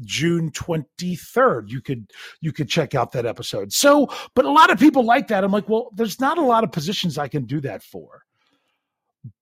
June 0.02 0.50
23rd. 0.52 1.68
You 1.68 1.80
could 1.80 2.10
you 2.40 2.52
could 2.52 2.68
check 2.68 2.94
out 2.94 3.12
that 3.12 3.26
episode. 3.26 3.72
So, 3.72 4.08
but 4.34 4.44
a 4.44 4.50
lot 4.50 4.70
of 4.70 4.78
people 4.78 5.04
like 5.04 5.28
that. 5.28 5.42
I'm 5.42 5.52
like, 5.52 5.68
well, 5.68 5.90
there's 5.94 6.20
not 6.20 6.38
a 6.38 6.42
lot 6.42 6.64
of 6.64 6.72
positions 6.72 7.18
I 7.18 7.28
can 7.28 7.44
do 7.44 7.60
that 7.62 7.82
for. 7.82 8.22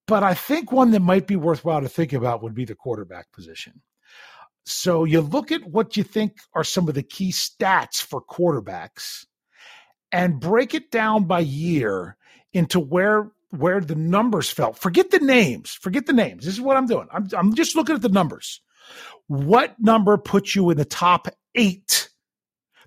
But 0.07 0.23
I 0.23 0.35
think 0.35 0.73
one 0.73 0.91
that 0.93 1.01
might 1.01 1.27
be 1.27 1.37
worthwhile 1.37 1.83
to 1.83 1.89
think 1.89 2.13
about 2.13 2.43
would 2.43 2.55
be 2.55 2.65
the 2.65 2.75
quarterback 2.75 3.31
position. 3.33 3.83
So 4.65 5.05
you 5.05 5.21
look 5.21 5.53
at 5.53 5.65
what 5.65 5.97
you 5.97 6.03
think 6.03 6.39
are 6.55 6.65
some 6.65 6.89
of 6.89 6.95
the 6.95 7.03
key 7.03 7.31
stats 7.31 8.03
for 8.03 8.23
quarterbacks 8.23 9.27
and 10.13 10.41
break 10.41 10.75
it 10.75 10.91
down 10.91 11.25
by 11.25 11.41
year 11.41 12.17
into 12.53 12.81
where 12.81 13.31
where 13.51 13.81
the 13.81 13.95
numbers 13.95 14.51
fell. 14.51 14.75
Forget 14.75 15.11
the 15.11 15.21
names. 15.21 15.73
Forget 15.73 16.07
the 16.07 16.13
names. 16.13 16.45
This 16.45 16.55
is 16.55 16.61
what 16.61 16.77
I'm 16.77 16.87
doing. 16.87 17.09
I'm, 17.11 17.29
I'm 17.37 17.55
just 17.55 17.75
looking 17.75 17.95
at 17.95 18.03
the 18.03 18.11
numbers. 18.11 18.61
What 19.27 19.75
number 19.79 20.19
puts 20.19 20.55
you 20.55 20.69
in 20.69 20.77
the 20.77 20.85
top 20.85 21.29
eight, 21.55 22.11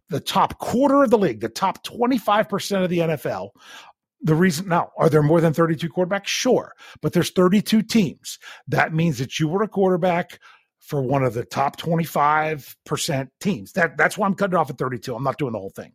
the 0.09 0.19
top 0.19 0.59
quarter 0.59 1.03
of 1.03 1.09
the 1.09 1.17
league, 1.17 1.39
the 1.39 1.49
top 1.49 1.83
25% 1.83 2.83
of 2.83 2.89
the 2.89 2.99
NFL 2.99 3.51
the 4.21 4.35
reason 4.35 4.67
now 4.67 4.91
are 4.97 5.09
there 5.09 5.23
more 5.23 5.41
than 5.41 5.53
32 5.53 5.89
quarterbacks 5.89 6.27
sure 6.27 6.73
but 7.01 7.13
there's 7.13 7.31
32 7.31 7.81
teams 7.81 8.37
that 8.67 8.93
means 8.93 9.17
that 9.17 9.39
you 9.39 9.47
were 9.47 9.63
a 9.63 9.67
quarterback 9.67 10.39
for 10.79 11.01
one 11.01 11.23
of 11.23 11.33
the 11.33 11.45
top 11.45 11.79
25% 11.79 13.29
teams 13.39 13.71
that 13.73 13.97
that's 13.97 14.17
why 14.17 14.27
i'm 14.27 14.35
cutting 14.35 14.55
off 14.55 14.69
at 14.69 14.77
32 14.77 15.15
i'm 15.15 15.23
not 15.23 15.37
doing 15.37 15.53
the 15.53 15.59
whole 15.59 15.71
thing 15.71 15.91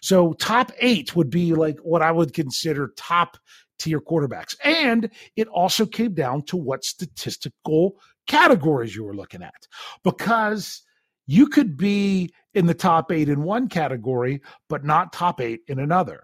so 0.00 0.32
top 0.34 0.72
eight 0.80 1.14
would 1.16 1.30
be 1.30 1.54
like 1.54 1.78
what 1.80 2.02
i 2.02 2.10
would 2.10 2.32
consider 2.32 2.92
top 2.96 3.36
tier 3.78 4.00
quarterbacks. 4.00 4.56
And 4.64 5.10
it 5.36 5.48
also 5.48 5.86
came 5.86 6.14
down 6.14 6.42
to 6.46 6.56
what 6.56 6.84
statistical 6.84 7.96
categories 8.26 8.94
you 8.94 9.04
were 9.04 9.14
looking 9.14 9.42
at. 9.42 9.66
Because 10.02 10.82
you 11.26 11.48
could 11.48 11.76
be 11.76 12.32
in 12.54 12.66
the 12.66 12.74
top 12.74 13.12
eight 13.12 13.28
in 13.28 13.42
one 13.42 13.68
category 13.68 14.40
but 14.68 14.84
not 14.84 15.12
top 15.12 15.40
eight 15.40 15.60
in 15.68 15.78
another 15.78 16.22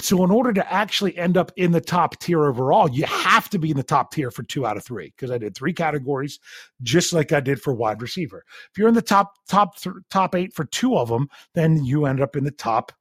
so, 0.00 0.24
in 0.24 0.30
order 0.30 0.52
to 0.52 0.72
actually 0.72 1.16
end 1.16 1.36
up 1.36 1.52
in 1.56 1.72
the 1.72 1.80
top 1.80 2.18
tier 2.20 2.44
overall, 2.44 2.90
you 2.90 3.04
have 3.04 3.48
to 3.50 3.58
be 3.58 3.70
in 3.70 3.76
the 3.76 3.82
top 3.82 4.12
tier 4.12 4.30
for 4.30 4.42
two 4.42 4.66
out 4.66 4.76
of 4.76 4.84
three 4.84 5.12
because 5.16 5.30
I 5.30 5.38
did 5.38 5.54
three 5.54 5.72
categories, 5.72 6.40
just 6.82 7.12
like 7.12 7.32
I 7.32 7.40
did 7.40 7.60
for 7.60 7.74
wide 7.74 8.02
receiver. 8.02 8.44
If 8.70 8.78
you're 8.78 8.88
in 8.88 8.94
the 8.94 9.02
top 9.02 9.34
top 9.48 9.76
th- 9.78 9.96
top 10.10 10.34
eight 10.34 10.54
for 10.54 10.64
two 10.64 10.96
of 10.96 11.08
them, 11.08 11.28
then 11.54 11.84
you 11.84 12.06
end 12.06 12.20
up 12.20 12.36
in 12.36 12.44
the 12.44 12.50
top 12.50 12.92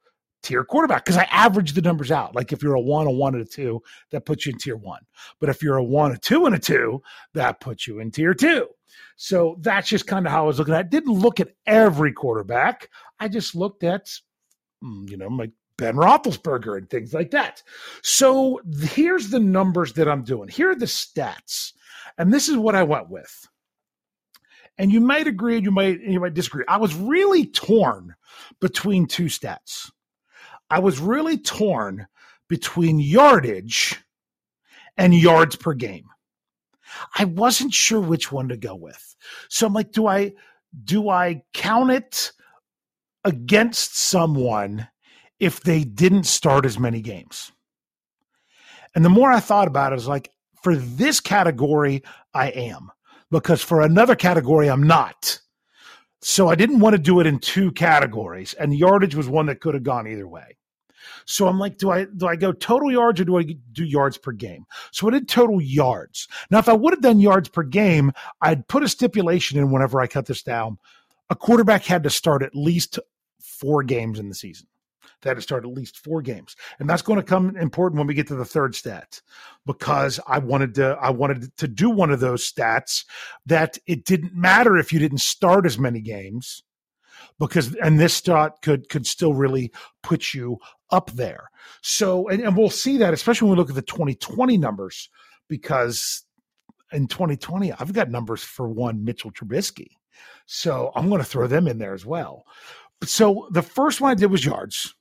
tier 0.43 0.63
quarterback 0.63 1.05
because 1.05 1.17
I 1.17 1.27
average 1.31 1.73
the 1.73 1.81
numbers 1.81 2.11
out. 2.11 2.35
Like 2.35 2.51
if 2.51 2.63
you're 2.63 2.73
a 2.73 2.81
one, 2.81 3.07
a 3.07 3.11
one, 3.11 3.35
and 3.35 3.43
a 3.43 3.47
two, 3.47 3.81
that 4.11 4.25
puts 4.25 4.45
you 4.45 4.53
in 4.53 4.57
tier 4.57 4.75
one. 4.75 5.01
But 5.39 5.49
if 5.49 5.61
you're 5.61 5.77
a 5.77 5.83
one, 5.83 6.11
a 6.11 6.17
two, 6.17 6.45
and 6.45 6.55
a 6.55 6.59
two, 6.59 7.01
that 7.33 7.59
puts 7.59 7.87
you 7.87 7.99
in 7.99 8.11
tier 8.11 8.33
two. 8.33 8.67
So 9.15 9.57
that's 9.61 9.87
just 9.87 10.07
kind 10.07 10.25
of 10.25 10.31
how 10.31 10.43
I 10.43 10.47
was 10.47 10.59
looking 10.59 10.73
at 10.73 10.85
it. 10.85 10.91
Didn't 10.91 11.13
look 11.13 11.39
at 11.39 11.49
every 11.65 12.11
quarterback. 12.11 12.89
I 13.19 13.27
just 13.27 13.55
looked 13.55 13.83
at, 13.83 14.07
mm, 14.83 15.09
you 15.09 15.17
know, 15.17 15.29
my 15.29 15.51
Ben 15.81 15.95
Roethlisberger 15.95 16.77
and 16.77 16.87
things 16.87 17.11
like 17.11 17.31
that. 17.31 17.63
So 18.03 18.61
here's 18.83 19.31
the 19.31 19.39
numbers 19.39 19.93
that 19.93 20.07
I'm 20.07 20.23
doing. 20.23 20.47
Here 20.47 20.69
are 20.69 20.75
the 20.75 20.85
stats, 20.85 21.73
and 22.19 22.31
this 22.31 22.47
is 22.47 22.55
what 22.55 22.75
I 22.75 22.83
went 22.83 23.09
with. 23.09 23.47
And 24.77 24.91
you 24.91 25.01
might 25.01 25.25
agree, 25.25 25.59
you 25.59 25.71
might 25.71 25.99
you 26.01 26.19
might 26.19 26.35
disagree. 26.35 26.63
I 26.67 26.77
was 26.77 26.93
really 26.93 27.47
torn 27.47 28.13
between 28.59 29.07
two 29.07 29.25
stats. 29.25 29.91
I 30.69 30.77
was 30.77 30.99
really 30.99 31.39
torn 31.39 32.05
between 32.47 32.99
yardage 32.99 33.99
and 34.97 35.15
yards 35.15 35.55
per 35.55 35.73
game. 35.73 36.05
I 37.17 37.25
wasn't 37.25 37.73
sure 37.73 37.99
which 37.99 38.31
one 38.31 38.49
to 38.49 38.57
go 38.57 38.75
with. 38.75 39.15
So 39.49 39.65
I'm 39.65 39.73
like, 39.73 39.91
do 39.91 40.05
I 40.05 40.33
do 40.83 41.09
I 41.09 41.41
count 41.55 41.89
it 41.89 42.33
against 43.25 43.97
someone 43.97 44.87
if 45.41 45.59
they 45.59 45.83
didn't 45.83 46.25
start 46.25 46.65
as 46.67 46.79
many 46.79 47.01
games. 47.01 47.51
And 48.93 49.03
the 49.03 49.09
more 49.09 49.31
I 49.31 49.39
thought 49.39 49.67
about 49.67 49.91
it, 49.91 49.95
was 49.95 50.07
like, 50.07 50.29
for 50.61 50.75
this 50.75 51.19
category, 51.19 52.03
I 52.33 52.49
am, 52.49 52.91
because 53.31 53.63
for 53.63 53.81
another 53.81 54.15
category, 54.15 54.69
I'm 54.69 54.83
not. 54.83 55.39
So 56.21 56.47
I 56.47 56.55
didn't 56.55 56.79
want 56.79 56.95
to 56.95 57.01
do 57.01 57.19
it 57.19 57.25
in 57.25 57.39
two 57.39 57.71
categories, 57.71 58.53
and 58.53 58.75
yardage 58.75 59.15
was 59.15 59.27
one 59.27 59.47
that 59.47 59.59
could 59.59 59.73
have 59.73 59.83
gone 59.83 60.07
either 60.07 60.27
way. 60.27 60.57
So 61.25 61.47
I'm 61.47 61.57
like, 61.57 61.79
do 61.79 61.89
I 61.89 62.05
do 62.05 62.27
I 62.27 62.35
go 62.35 62.51
total 62.51 62.91
yards 62.91 63.19
or 63.19 63.25
do 63.25 63.39
I 63.39 63.43
do 63.71 63.83
yards 63.83 64.19
per 64.19 64.33
game? 64.33 64.65
So 64.91 65.07
I 65.07 65.11
did 65.11 65.27
total 65.27 65.59
yards. 65.59 66.27
Now, 66.51 66.59
if 66.59 66.69
I 66.69 66.73
would 66.73 66.93
have 66.93 67.01
done 67.01 67.19
yards 67.19 67.49
per 67.49 67.63
game, 67.63 68.11
I'd 68.41 68.67
put 68.67 68.83
a 68.83 68.89
stipulation 68.89 69.57
in 69.57 69.71
whenever 69.71 69.99
I 69.99 70.05
cut 70.05 70.27
this 70.27 70.43
down. 70.43 70.77
A 71.31 71.35
quarterback 71.35 71.83
had 71.85 72.03
to 72.03 72.11
start 72.11 72.43
at 72.43 72.55
least 72.55 72.99
four 73.39 73.81
games 73.81 74.19
in 74.19 74.29
the 74.29 74.35
season 74.35 74.67
that 75.21 75.35
had 75.35 75.43
started 75.43 75.67
at 75.67 75.75
least 75.75 75.97
four 75.97 76.21
games. 76.21 76.55
And 76.79 76.89
that's 76.89 77.01
going 77.01 77.17
to 77.17 77.23
come 77.23 77.55
important 77.57 77.99
when 77.99 78.07
we 78.07 78.13
get 78.13 78.27
to 78.27 78.35
the 78.35 78.45
third 78.45 78.75
stat 78.75 79.21
because 79.65 80.19
I 80.27 80.39
wanted 80.39 80.75
to 80.75 80.97
I 81.01 81.09
wanted 81.11 81.55
to 81.57 81.67
do 81.67 81.89
one 81.89 82.11
of 82.11 82.19
those 82.19 82.49
stats 82.49 83.05
that 83.45 83.77
it 83.87 84.05
didn't 84.05 84.35
matter 84.35 84.77
if 84.77 84.91
you 84.91 84.99
didn't 84.99 85.21
start 85.21 85.65
as 85.65 85.79
many 85.79 86.01
games 86.01 86.63
because 87.39 87.75
and 87.75 87.99
this 87.99 88.13
stat 88.13 88.53
could 88.61 88.89
could 88.89 89.05
still 89.05 89.33
really 89.33 89.71
put 90.03 90.33
you 90.33 90.57
up 90.91 91.11
there. 91.11 91.49
So 91.81 92.27
and, 92.29 92.41
and 92.41 92.57
we'll 92.57 92.69
see 92.69 92.97
that 92.97 93.13
especially 93.13 93.47
when 93.47 93.57
we 93.57 93.61
look 93.61 93.69
at 93.69 93.75
the 93.75 93.81
2020 93.81 94.57
numbers 94.57 95.09
because 95.47 96.23
in 96.91 97.07
2020 97.07 97.71
I've 97.73 97.93
got 97.93 98.09
numbers 98.09 98.43
for 98.43 98.69
one 98.69 99.03
Mitchell 99.03 99.31
Trubisky. 99.31 99.89
So 100.45 100.91
I'm 100.95 101.07
going 101.07 101.21
to 101.21 101.27
throw 101.27 101.47
them 101.47 101.67
in 101.67 101.77
there 101.77 101.93
as 101.93 102.05
well. 102.05 102.45
So 103.03 103.47
the 103.51 103.61
first 103.61 104.01
one 104.01 104.11
I 104.11 104.15
did 104.15 104.31
was 104.31 104.45
yards. 104.45 104.95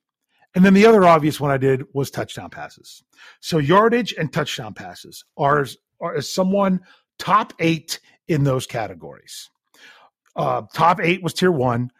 And 0.54 0.64
then 0.64 0.75
the 0.75 0.87
other 0.87 1.04
obvious 1.04 1.38
one 1.38 1.50
I 1.50 1.59
did 1.59 1.85
was 1.92 2.11
touchdown 2.11 2.50
passes. 2.50 3.04
So 3.40 3.59
yardage 3.59 4.14
and 4.19 4.33
touchdown 4.33 4.75
passes 4.75 5.25
are, 5.37 5.66
are 6.00 6.21
someone 6.21 6.80
top 7.19 7.52
eight 7.61 8.00
in 8.26 8.45
those 8.45 8.66
categories. 8.66 9.49
Uh, 10.35 10.62
top 10.73 11.00
eight 11.00 11.23
was 11.23 11.35
tier 11.35 11.52
one. 11.52 11.90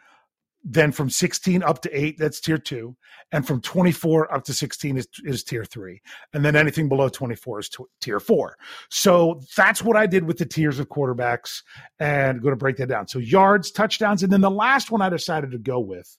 Then 0.63 0.91
from 0.91 1.09
16 1.09 1.63
up 1.63 1.81
to 1.81 1.97
eight, 1.97 2.17
that's 2.19 2.39
tier 2.39 2.57
two. 2.57 2.95
And 3.31 3.47
from 3.47 3.61
24 3.61 4.33
up 4.33 4.43
to 4.43 4.53
16 4.53 4.97
is, 4.97 5.07
is 5.23 5.43
tier 5.43 5.65
three. 5.65 6.01
And 6.33 6.45
then 6.45 6.55
anything 6.55 6.87
below 6.87 7.09
24 7.09 7.59
is 7.59 7.69
t- 7.69 7.83
tier 7.99 8.19
four. 8.19 8.57
So 8.89 9.41
that's 9.57 9.81
what 9.83 9.97
I 9.97 10.05
did 10.05 10.25
with 10.25 10.37
the 10.37 10.45
tiers 10.45 10.77
of 10.77 10.89
quarterbacks 10.89 11.63
and 11.99 12.37
I'm 12.37 12.43
going 12.43 12.53
to 12.53 12.57
break 12.57 12.77
that 12.77 12.89
down. 12.89 13.07
So 13.07 13.17
yards, 13.17 13.71
touchdowns. 13.71 14.21
And 14.21 14.31
then 14.31 14.41
the 14.41 14.51
last 14.51 14.91
one 14.91 15.01
I 15.01 15.09
decided 15.09 15.51
to 15.51 15.57
go 15.57 15.79
with 15.79 16.17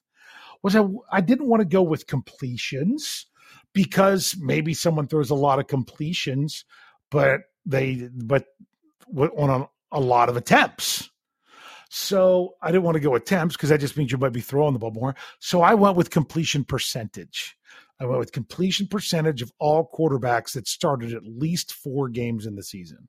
was 0.61 0.75
I, 0.75 0.85
I 1.11 1.21
didn't 1.21 1.47
want 1.47 1.61
to 1.61 1.67
go 1.67 1.81
with 1.81 2.07
completions 2.07 3.27
because 3.73 4.35
maybe 4.39 4.73
someone 4.73 5.07
throws 5.07 5.29
a 5.29 5.35
lot 5.35 5.59
of 5.59 5.67
completions, 5.67 6.65
but 7.11 7.41
they 7.65 8.09
but 8.13 8.45
on 9.15 9.49
a, 9.49 9.69
a 9.91 9.99
lot 9.99 10.29
of 10.29 10.37
attempts. 10.37 11.09
So 11.95 12.55
I 12.59 12.71
didn't 12.71 12.85
want 12.85 12.95
to 12.95 13.01
go 13.01 13.13
attempts 13.13 13.55
because 13.55 13.69
that 13.69 13.79
just 13.79 13.95
means 13.95 14.11
you 14.11 14.17
might 14.17 14.33
be 14.33 14.41
throwing 14.41 14.73
the 14.73 14.79
ball 14.79 14.89
more. 14.89 15.13
So 15.37 15.61
I 15.61 15.75
went 15.75 15.95
with 15.95 16.09
completion 16.09 16.63
percentage. 16.63 17.55
I 17.99 18.05
went 18.05 18.17
with 18.17 18.31
completion 18.31 18.87
percentage 18.87 19.43
of 19.43 19.51
all 19.59 19.91
quarterbacks 19.93 20.53
that 20.53 20.67
started 20.67 21.13
at 21.13 21.23
least 21.23 21.71
four 21.71 22.09
games 22.09 22.47
in 22.47 22.55
the 22.55 22.63
season. 22.63 23.07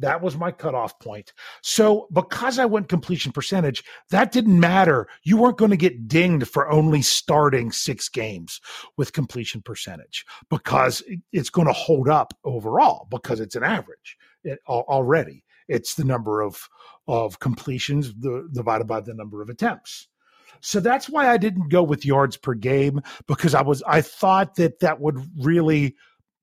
That 0.00 0.20
was 0.20 0.36
my 0.36 0.50
cutoff 0.50 0.98
point. 0.98 1.32
So 1.62 2.08
because 2.12 2.58
I 2.58 2.64
went 2.64 2.88
completion 2.88 3.30
percentage, 3.30 3.84
that 4.10 4.32
didn't 4.32 4.58
matter. 4.58 5.06
You 5.22 5.36
weren't 5.36 5.56
going 5.56 5.70
to 5.70 5.76
get 5.76 6.08
dinged 6.08 6.48
for 6.48 6.68
only 6.68 7.02
starting 7.02 7.70
six 7.70 8.08
games 8.08 8.60
with 8.96 9.12
completion 9.12 9.62
percentage 9.62 10.24
because 10.50 11.04
it's 11.32 11.50
going 11.50 11.68
to 11.68 11.72
hold 11.72 12.08
up 12.08 12.34
overall 12.42 13.06
because 13.12 13.38
it's 13.38 13.54
an 13.54 13.62
average 13.62 14.16
already. 14.66 15.43
It's 15.68 15.94
the 15.94 16.04
number 16.04 16.40
of 16.40 16.68
of 17.06 17.38
completions 17.38 18.14
the, 18.14 18.48
divided 18.52 18.86
by 18.86 19.00
the 19.00 19.14
number 19.14 19.42
of 19.42 19.50
attempts. 19.50 20.08
So 20.60 20.80
that's 20.80 21.08
why 21.10 21.28
I 21.28 21.36
didn't 21.36 21.68
go 21.68 21.82
with 21.82 22.06
yards 22.06 22.36
per 22.36 22.54
game 22.54 23.02
because 23.26 23.54
I 23.54 23.62
was 23.62 23.82
I 23.86 24.00
thought 24.00 24.56
that 24.56 24.80
that 24.80 25.00
would 25.00 25.18
really 25.44 25.96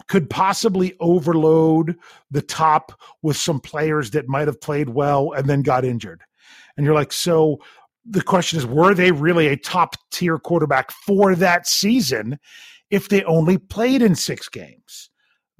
could 0.07 0.29
possibly 0.29 0.95
overload 0.99 1.95
the 2.31 2.41
top 2.41 2.91
with 3.21 3.37
some 3.37 3.59
players 3.59 4.11
that 4.11 4.27
might 4.27 4.47
have 4.47 4.59
played 4.59 4.89
well 4.89 5.31
and 5.31 5.49
then 5.49 5.61
got 5.61 5.85
injured. 5.85 6.21
And 6.75 6.85
you're 6.85 6.95
like, 6.95 7.13
so 7.13 7.59
the 8.05 8.21
question 8.21 8.57
is, 8.57 8.65
were 8.65 8.93
they 8.93 9.11
really 9.11 9.47
a 9.47 9.55
top 9.55 9.95
tier 10.11 10.39
quarterback 10.39 10.91
for 10.91 11.35
that 11.35 11.67
season 11.67 12.39
if 12.89 13.09
they 13.09 13.23
only 13.25 13.57
played 13.57 14.01
in 14.01 14.15
six 14.15 14.49
games? 14.49 15.10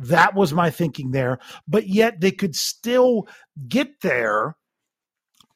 That 0.01 0.35
was 0.35 0.53
my 0.53 0.69
thinking 0.69 1.11
there. 1.11 1.39
But 1.67 1.87
yet 1.87 2.19
they 2.21 2.31
could 2.31 2.55
still 2.55 3.27
get 3.67 4.01
there 4.01 4.55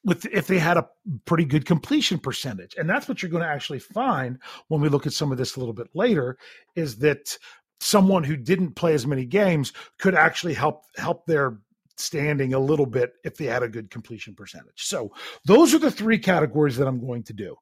with 0.03 0.25
if 0.27 0.47
they 0.47 0.59
had 0.59 0.77
a 0.77 0.87
pretty 1.25 1.45
good 1.45 1.65
completion 1.65 2.19
percentage. 2.19 2.75
And 2.77 2.89
that's 2.89 3.07
what 3.07 3.21
you're 3.21 3.31
going 3.31 3.43
to 3.43 3.49
actually 3.49 3.79
find 3.79 4.37
when 4.67 4.81
we 4.81 4.89
look 4.89 5.07
at 5.07 5.13
some 5.13 5.31
of 5.31 5.37
this 5.37 5.55
a 5.55 5.59
little 5.59 5.73
bit 5.73 5.89
later 5.93 6.37
is 6.75 6.97
that 6.99 7.37
someone 7.79 8.23
who 8.23 8.37
didn't 8.37 8.75
play 8.75 8.93
as 8.93 9.05
many 9.05 9.25
games 9.25 9.73
could 9.99 10.15
actually 10.15 10.53
help 10.53 10.83
help 10.95 11.25
their 11.25 11.57
standing 11.97 12.53
a 12.53 12.59
little 12.59 12.85
bit 12.85 13.13
if 13.23 13.37
they 13.37 13.45
had 13.45 13.63
a 13.63 13.69
good 13.69 13.89
completion 13.89 14.35
percentage. 14.35 14.85
So 14.85 15.11
those 15.45 15.73
are 15.73 15.79
the 15.79 15.91
three 15.91 16.17
categories 16.17 16.77
that 16.77 16.87
I'm 16.87 16.99
going 16.99 17.23
to 17.23 17.33
do. 17.33 17.55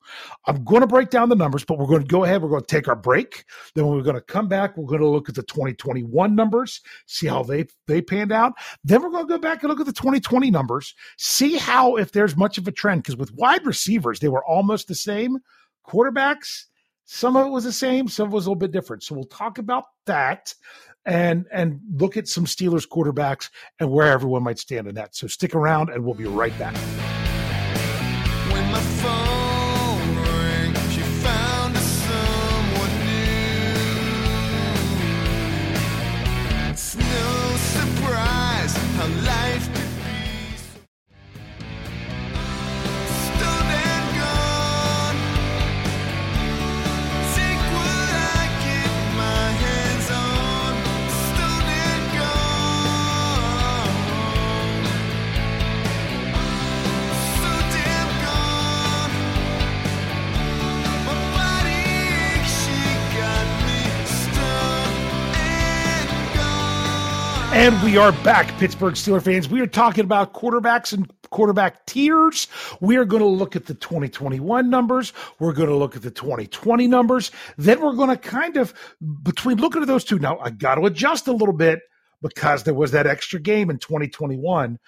I'm 0.48 0.64
going 0.64 0.82
to 0.82 0.88
break 0.88 1.10
down 1.10 1.30
the 1.30 1.36
numbers, 1.36 1.64
but 1.64 1.78
we're 1.78 1.88
going 1.88 2.02
to 2.02 2.08
go 2.08 2.24
ahead. 2.24 2.42
We're 2.42 2.50
going 2.50 2.62
to 2.62 2.68
take 2.68 2.88
our 2.88 2.96
break. 2.96 3.46
Then 3.76 3.86
when 3.86 3.96
we're 3.96 4.04
going 4.04 4.16
to 4.16 4.22
come 4.22 4.48
back. 4.48 4.76
We're 4.76 4.88
going 4.88 5.02
to 5.02 5.08
look 5.08 5.30
at 5.30 5.36
the 5.36 5.44
2021 5.44 6.36
numbers, 6.36 6.82
see 7.06 7.28
how 7.28 7.44
they 7.44 7.66
they 7.88 8.02
panned 8.02 8.32
out. 8.32 8.54
Then 8.84 9.02
we're 9.02 9.12
going 9.12 9.28
to 9.28 9.34
go 9.34 9.38
back 9.38 9.64
and 9.64 9.70
look 9.70 9.80
at 9.80 9.86
the 9.86 9.94
2020 9.94 10.52
numbers, 10.52 10.94
see 11.18 11.58
how 11.58 11.96
if 11.96 12.12
there's 12.12 12.36
much 12.36 12.58
of 12.58 12.68
a 12.68 12.72
trend 12.72 13.04
because 13.04 13.18
with 13.18 13.34
wide 13.34 13.66
receivers 13.66 14.20
they 14.20 14.30
were 14.30 14.46
almost 14.46 14.88
the 14.88 14.96
same. 14.96 15.38
Quarterbacks 15.86 16.66
some 17.06 17.36
of 17.36 17.48
it 17.48 17.50
was 17.50 17.64
the 17.64 17.72
same, 17.72 18.08
some 18.08 18.28
of 18.28 18.34
it 18.34 18.36
was 18.36 18.46
a 18.46 18.50
little 18.50 18.60
bit 18.60 18.72
different. 18.72 19.04
So 19.04 19.16
we'll 19.16 19.26
talk 19.26 19.58
about 19.58 19.86
that 20.06 20.54
and 21.06 21.46
and 21.52 21.80
look 21.96 22.18
at 22.18 22.28
some 22.28 22.46
Steelers 22.46 22.88
quarterbacks 22.88 23.50
and 23.80 23.92
where 23.92 24.12
everyone 24.12 24.44
might 24.44 24.60
stand 24.60 24.88
in 24.88 24.96
that. 24.96 25.16
So 25.16 25.28
stick 25.28 25.56
around 25.56 25.90
and 25.90 26.04
we'll 26.04 26.16
be 26.16 26.26
right 26.26 26.58
back. 26.58 26.76
We 67.94 68.00
are 68.00 68.12
back, 68.24 68.48
Pittsburgh 68.58 68.96
Steelers 68.96 69.22
fans. 69.22 69.48
We 69.48 69.62
are 69.62 69.68
talking 69.68 70.04
about 70.04 70.34
quarterbacks 70.34 70.94
and 70.94 71.08
quarterback 71.30 71.86
tiers. 71.86 72.48
We 72.82 72.98
are 72.98 73.06
going 73.06 73.22
to 73.22 73.30
look 73.30 73.56
at 73.56 73.68
the 73.68 73.76
2021 73.76 74.68
numbers. 74.68 75.14
We're 75.38 75.54
going 75.54 75.70
to 75.70 75.76
look 75.76 75.96
at 75.96 76.02
the 76.02 76.10
2020 76.10 76.88
numbers. 76.88 77.30
Then 77.56 77.82
we're 77.82 77.94
going 77.94 78.10
to 78.10 78.18
kind 78.18 78.58
of, 78.58 78.74
between 79.22 79.58
looking 79.58 79.84
at 79.84 79.88
those 79.88 80.04
two, 80.04 80.18
now 80.18 80.40
I 80.40 80.50
got 80.50 80.76
to 80.76 80.88
adjust 80.88 81.28
a 81.28 81.34
little 81.34 81.54
bit 81.54 81.82
because 82.24 82.64
there 82.64 82.74
was 82.74 82.90
that 82.94 83.06
extra 83.06 83.40
game 83.40 83.70
in 83.70 83.78
2021 83.78 84.80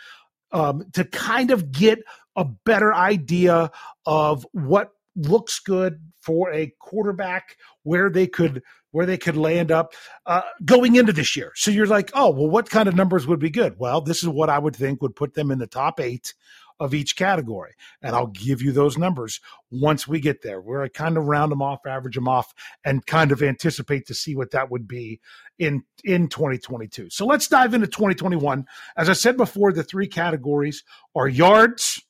um, 0.52 0.84
to 0.94 1.06
kind 1.06 1.52
of 1.52 1.72
get 1.72 2.00
a 2.36 2.44
better 2.44 2.92
idea 2.92 3.70
of 4.08 4.48
what 4.52 4.94
looks 5.16 5.60
good 5.60 6.00
for 6.22 6.52
a 6.52 6.74
quarterback, 6.80 7.56
where 7.84 8.10
they 8.10 8.26
could 8.26 8.64
where 8.96 9.06
they 9.06 9.18
could 9.18 9.36
land 9.36 9.74
up 9.74 9.94
uh, 10.26 10.42
going 10.64 10.96
into 10.96 11.12
this 11.12 11.36
year. 11.36 11.52
So 11.56 11.70
you're 11.70 11.86
like, 11.86 12.12
oh, 12.14 12.30
well, 12.30 12.50
what 12.50 12.70
kind 12.70 12.88
of 12.88 12.96
numbers 12.96 13.28
would 13.28 13.42
be 13.42 13.50
good? 13.50 13.76
Well, 13.78 14.00
this 14.00 14.24
is 14.24 14.30
what 14.30 14.50
I 14.50 14.58
would 14.58 14.74
think 14.74 15.02
would 15.02 15.18
put 15.18 15.34
them 15.34 15.52
in 15.52 15.60
the 15.60 15.68
top 15.68 16.00
eight 16.00 16.34
of 16.80 16.94
each 16.94 17.18
category. 17.18 17.74
And 18.02 18.16
I'll 18.16 18.28
give 18.28 18.62
you 18.62 18.72
those 18.72 18.98
numbers 18.98 19.42
once 19.70 20.08
we 20.08 20.22
get 20.22 20.44
there, 20.44 20.62
where 20.62 20.82
I 20.82 20.88
kind 20.88 21.18
of 21.18 21.26
round 21.26 21.52
them 21.52 21.62
off, 21.62 21.86
average 21.86 22.16
them 22.16 22.30
off, 22.30 22.54
and 22.86 23.06
kind 23.06 23.34
of 23.34 23.44
anticipate 23.44 24.08
to 24.08 24.14
see 24.14 24.34
what 24.34 24.52
that 24.52 24.72
would 24.72 24.88
be 24.88 25.20
in, 25.60 25.84
in 26.06 26.30
2022. 26.30 27.10
So 27.10 27.26
let's 27.26 27.50
dive 27.50 27.74
into 27.74 27.88
2021. 27.88 28.66
As 28.96 29.10
I 29.10 29.14
said 29.14 29.36
before, 29.36 29.74
the 29.74 29.84
three 29.84 30.08
categories 30.08 30.86
are 31.14 31.28
yards, 31.28 32.02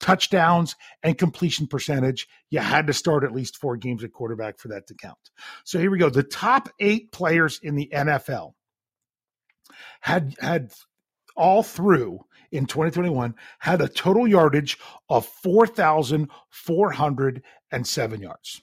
touchdowns 0.00 0.74
and 1.02 1.18
completion 1.18 1.66
percentage. 1.66 2.26
You 2.50 2.60
had 2.60 2.86
to 2.86 2.92
start 2.92 3.24
at 3.24 3.32
least 3.32 3.56
four 3.56 3.76
games 3.76 4.04
at 4.04 4.12
quarterback 4.12 4.58
for 4.58 4.68
that 4.68 4.86
to 4.88 4.94
count. 4.94 5.18
So 5.64 5.78
here 5.78 5.90
we 5.90 5.98
go. 5.98 6.10
The 6.10 6.22
top 6.22 6.68
eight 6.80 7.12
players 7.12 7.58
in 7.62 7.74
the 7.74 7.90
NFL 7.92 8.52
had 10.00 10.34
had 10.38 10.72
all 11.36 11.62
through 11.62 12.20
in 12.52 12.66
2021 12.66 13.34
had 13.58 13.80
a 13.80 13.88
total 13.88 14.28
yardage 14.28 14.78
of 15.08 15.24
4,407 15.26 18.20
yards. 18.20 18.60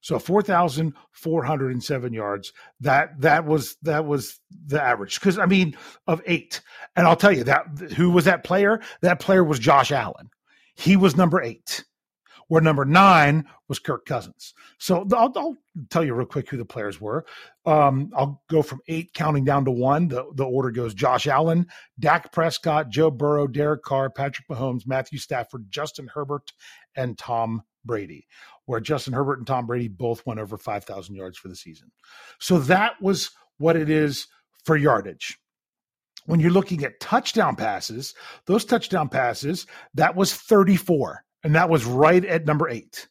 So 0.00 0.18
4,407 0.18 2.12
yards. 2.12 2.52
That 2.80 3.20
that 3.22 3.46
was 3.46 3.76
that 3.82 4.04
was 4.04 4.38
the 4.66 4.82
average 4.82 5.18
because 5.18 5.38
I 5.38 5.46
mean 5.46 5.78
of 6.06 6.20
eight. 6.26 6.60
And 6.94 7.06
I'll 7.06 7.16
tell 7.16 7.32
you 7.32 7.44
that 7.44 7.64
who 7.96 8.10
was 8.10 8.26
that 8.26 8.44
player? 8.44 8.82
That 9.00 9.18
player 9.18 9.42
was 9.42 9.58
Josh 9.58 9.90
Allen. 9.90 10.28
He 10.74 10.96
was 10.96 11.16
number 11.16 11.40
eight, 11.40 11.84
where 12.48 12.60
number 12.60 12.84
nine 12.84 13.46
was 13.68 13.78
Kirk 13.78 14.04
Cousins. 14.06 14.54
So 14.78 15.06
I'll, 15.14 15.32
I'll 15.36 15.56
tell 15.90 16.04
you 16.04 16.14
real 16.14 16.26
quick 16.26 16.48
who 16.48 16.56
the 16.56 16.64
players 16.64 17.00
were. 17.00 17.24
Um, 17.64 18.10
I'll 18.16 18.42
go 18.50 18.62
from 18.62 18.80
eight 18.88 19.14
counting 19.14 19.44
down 19.44 19.64
to 19.64 19.70
one. 19.70 20.08
The, 20.08 20.26
the 20.34 20.44
order 20.44 20.70
goes 20.70 20.94
Josh 20.94 21.26
Allen, 21.26 21.66
Dak 21.98 22.32
Prescott, 22.32 22.90
Joe 22.90 23.10
Burrow, 23.10 23.46
Derek 23.46 23.82
Carr, 23.82 24.10
Patrick 24.10 24.48
Mahomes, 24.48 24.86
Matthew 24.86 25.18
Stafford, 25.18 25.66
Justin 25.70 26.08
Herbert, 26.12 26.52
and 26.96 27.16
Tom 27.16 27.62
Brady, 27.84 28.26
where 28.66 28.80
Justin 28.80 29.12
Herbert 29.12 29.38
and 29.38 29.46
Tom 29.46 29.66
Brady 29.66 29.88
both 29.88 30.24
went 30.26 30.40
over 30.40 30.58
5,000 30.58 31.14
yards 31.14 31.38
for 31.38 31.48
the 31.48 31.56
season. 31.56 31.90
So 32.40 32.58
that 32.60 33.00
was 33.00 33.30
what 33.58 33.76
it 33.76 33.88
is 33.88 34.26
for 34.64 34.76
yardage 34.76 35.38
when 36.26 36.40
you're 36.40 36.50
looking 36.50 36.84
at 36.84 37.00
touchdown 37.00 37.56
passes, 37.56 38.14
those 38.46 38.64
touchdown 38.64 39.08
passes, 39.08 39.66
that 39.94 40.16
was 40.16 40.34
34. 40.34 41.24
And 41.42 41.54
that 41.54 41.68
was 41.68 41.84
right 41.84 42.24
at 42.24 42.46
number 42.46 42.70
eight, 42.70 43.06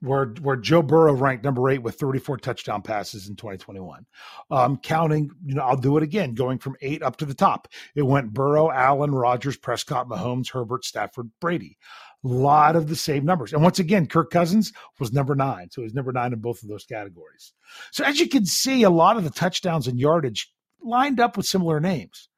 where, 0.00 0.26
where 0.40 0.56
Joe 0.56 0.82
Burrow 0.82 1.14
ranked 1.14 1.44
number 1.44 1.68
eight 1.68 1.82
with 1.82 1.96
34 1.96 2.38
touchdown 2.38 2.80
passes 2.80 3.28
in 3.28 3.34
2021. 3.34 4.06
Um, 4.52 4.76
counting, 4.76 5.30
you 5.44 5.56
know, 5.56 5.62
I'll 5.62 5.76
do 5.76 5.96
it 5.96 6.04
again, 6.04 6.34
going 6.34 6.58
from 6.58 6.76
eight 6.80 7.02
up 7.02 7.16
to 7.16 7.26
the 7.26 7.34
top. 7.34 7.66
It 7.96 8.02
went 8.02 8.32
Burrow, 8.32 8.70
Allen, 8.70 9.12
Rodgers, 9.12 9.56
Prescott, 9.56 10.08
Mahomes, 10.08 10.52
Herbert, 10.52 10.84
Stafford, 10.84 11.30
Brady. 11.40 11.76
A 12.24 12.28
lot 12.28 12.76
of 12.76 12.88
the 12.88 12.96
same 12.96 13.24
numbers. 13.24 13.52
And 13.52 13.62
once 13.62 13.78
again, 13.78 14.06
Kirk 14.06 14.30
Cousins 14.30 14.72
was 15.00 15.12
number 15.12 15.34
nine. 15.34 15.70
So 15.72 15.82
he's 15.82 15.94
number 15.94 16.12
nine 16.12 16.32
in 16.32 16.38
both 16.38 16.62
of 16.62 16.68
those 16.68 16.84
categories. 16.84 17.54
So 17.90 18.04
as 18.04 18.20
you 18.20 18.28
can 18.28 18.44
see, 18.44 18.84
a 18.84 18.90
lot 18.90 19.16
of 19.16 19.24
the 19.24 19.30
touchdowns 19.30 19.88
and 19.88 19.98
yardage 19.98 20.52
lined 20.82 21.20
up 21.20 21.36
with 21.36 21.46
similar 21.46 21.80
names. 21.80 22.28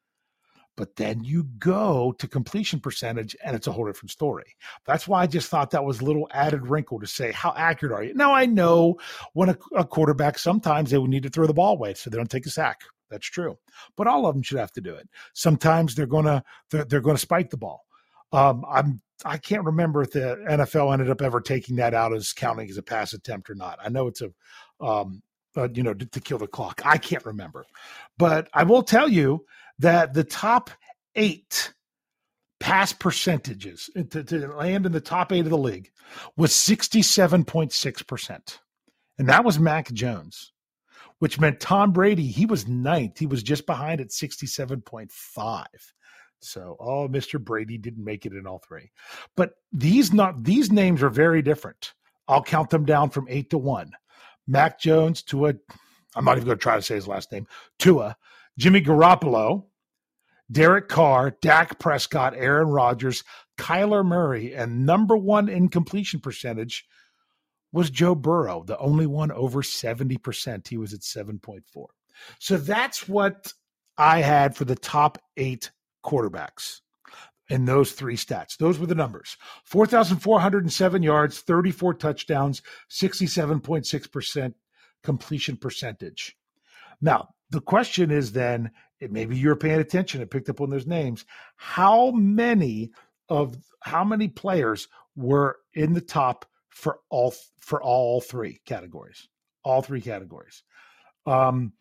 But 0.76 0.96
then 0.96 1.22
you 1.22 1.44
go 1.59 2.14
to 2.18 2.26
completion 2.26 2.81
percentage 2.81 3.37
and 3.44 3.55
it's 3.55 3.66
a 3.66 3.72
whole 3.72 3.87
different 3.87 4.11
story. 4.11 4.57
That's 4.87 5.07
why 5.07 5.22
I 5.22 5.26
just 5.26 5.48
thought 5.48 5.70
that 5.72 5.85
was 5.85 6.00
a 6.00 6.05
little 6.05 6.28
added 6.31 6.66
wrinkle 6.66 6.98
to 7.00 7.07
say, 7.07 7.31
how 7.31 7.52
accurate 7.57 7.92
are 7.92 8.02
you? 8.02 8.14
Now, 8.14 8.33
I 8.33 8.46
know 8.46 8.98
when 9.35 9.50
a, 9.50 9.59
a 9.76 9.85
quarterback, 9.85 10.38
sometimes 10.38 10.90
they 10.90 10.96
would 10.96 11.11
need 11.11 11.24
to 11.24 11.28
throw 11.28 11.46
the 11.46 11.52
ball 11.52 11.74
away 11.74 11.92
so 11.92 12.09
they 12.09 12.16
don't 12.16 12.31
take 12.31 12.46
a 12.46 12.50
sack. 12.50 12.81
That's 13.11 13.26
true. 13.26 13.59
But 13.96 14.07
all 14.07 14.26
of 14.26 14.35
them 14.35 14.42
should 14.42 14.59
have 14.59 14.72
to 14.72 14.81
do 14.81 14.94
it. 14.94 15.09
Sometimes 15.35 15.94
they're 15.94 16.07
going 16.07 16.24
to, 16.24 16.42
they're, 16.70 16.85
they're 16.87 17.00
going 17.02 17.16
to 17.16 17.20
spike 17.20 17.50
the 17.50 17.59
ball. 17.59 17.85
Um, 18.33 18.64
I'm 18.66 19.02
I 19.24 19.38
can't 19.38 19.64
remember 19.64 20.02
if 20.02 20.12
the 20.12 20.37
NFL 20.48 20.92
ended 20.92 21.11
up 21.11 21.22
ever 21.22 21.40
taking 21.40 21.76
that 21.76 21.94
out 21.94 22.12
as 22.12 22.33
counting 22.33 22.68
as 22.68 22.76
a 22.76 22.83
pass 22.83 23.12
attempt 23.12 23.50
or 23.50 23.55
not. 23.55 23.78
I 23.83 23.88
know 23.88 24.09
it's 24.09 24.22
a 24.22 24.31
um, 24.85 25.22
uh, 25.56 25.68
you 25.74 25.82
know, 25.82 25.94
to, 25.94 26.06
to, 26.06 26.20
kill 26.20 26.38
the 26.38 26.46
clock. 26.46 26.80
I 26.84 26.98
can't 26.98 27.26
remember, 27.26 27.66
but 28.18 28.48
I 28.54 28.62
will 28.62 28.82
tell 28.82 29.08
you 29.08 29.44
that 29.78 30.14
the 30.14 30.24
top 30.24 30.70
eight 31.14 31.72
pass 32.60 32.92
percentages 32.92 33.90
to, 34.10 34.22
to 34.22 34.48
land 34.48 34.86
in 34.86 34.92
the 34.92 35.00
top 35.00 35.32
eight 35.32 35.40
of 35.40 35.50
the 35.50 35.58
league 35.58 35.90
was 36.36 36.52
67.6%. 36.52 38.58
And 39.18 39.28
that 39.28 39.44
was 39.44 39.58
Mac 39.58 39.92
Jones, 39.92 40.52
which 41.18 41.40
meant 41.40 41.60
Tom 41.60 41.92
Brady, 41.92 42.28
he 42.28 42.46
was 42.46 42.68
ninth. 42.68 43.18
He 43.18 43.26
was 43.26 43.42
just 43.42 43.66
behind 43.66 44.00
at 44.00 44.08
67.5. 44.08 45.64
So, 46.40 46.76
oh, 46.80 47.08
Mr. 47.08 47.40
Brady 47.40 47.78
didn't 47.78 48.04
make 48.04 48.26
it 48.26 48.32
in 48.32 48.46
all 48.46 48.58
three. 48.58 48.90
But 49.36 49.52
these 49.72 50.12
not 50.12 50.42
these 50.42 50.72
names 50.72 51.02
are 51.02 51.10
very 51.10 51.40
different. 51.40 51.94
I'll 52.26 52.42
count 52.42 52.70
them 52.70 52.84
down 52.84 53.10
from 53.10 53.26
eight 53.28 53.50
to 53.50 53.58
one. 53.58 53.92
Mac 54.46 54.78
Jones, 54.78 55.22
Tua, 55.22 55.55
I'm 56.14 56.24
not 56.24 56.37
even 56.37 56.46
going 56.46 56.59
to 56.59 56.62
try 56.62 56.76
to 56.76 56.83
say 56.83 56.94
his 56.94 57.09
last 57.09 57.33
name, 57.33 57.46
Tua, 57.78 58.16
Jimmy 58.59 58.83
Garoppolo, 58.83 59.64
Derek 60.50 60.88
Carr, 60.88 61.37
Dak 61.40 61.78
Prescott, 61.78 62.35
Aaron 62.37 62.68
Rodgers, 62.68 63.24
Kyler 63.59 64.05
Murray, 64.05 64.55
and 64.55 64.85
number 64.85 65.16
one 65.16 65.48
in 65.48 65.68
completion 65.68 66.20
percentage 66.20 66.85
was 67.72 67.88
Joe 67.88 68.14
Burrow, 68.14 68.62
the 68.64 68.78
only 68.78 69.07
one 69.07 69.33
over 69.33 69.62
70%. 69.62 70.68
He 70.68 70.76
was 70.76 70.92
at 70.92 71.00
7.4. 71.00 71.62
So 72.38 72.59
that's 72.59 73.09
what 73.09 73.55
I 73.96 74.20
had 74.20 74.55
for 74.55 74.66
the 74.66 74.76
top 74.76 75.18
eight 75.38 75.70
quarterbacks 76.05 76.81
in 77.52 77.66
those 77.66 77.92
three 77.92 78.16
stats. 78.16 78.56
Those 78.56 78.78
were 78.78 78.86
the 78.86 78.94
numbers 78.94 79.36
4,407 79.64 81.02
yards, 81.02 81.40
34 81.40 81.94
touchdowns, 81.94 82.62
67.6% 82.90 84.54
completion 85.02 85.56
percentage. 85.58 86.34
Now, 87.02 87.28
the 87.50 87.60
question 87.60 88.10
is 88.10 88.32
then, 88.32 88.70
maybe 89.00 89.36
you're 89.36 89.56
paying 89.56 89.80
attention 89.80 90.22
and 90.22 90.30
picked 90.30 90.48
up 90.48 90.62
on 90.62 90.70
those 90.70 90.86
names. 90.86 91.26
How 91.56 92.10
many 92.12 92.90
of 93.28 93.56
how 93.82 94.04
many 94.04 94.28
players 94.28 94.88
were 95.14 95.58
in 95.74 95.92
the 95.92 96.00
top 96.00 96.46
for 96.70 97.00
all 97.10 97.34
for 97.60 97.82
all 97.82 98.22
three 98.22 98.60
categories? 98.64 99.28
All 99.62 99.82
three 99.82 100.00
categories. 100.00 100.62
Um, 101.26 101.74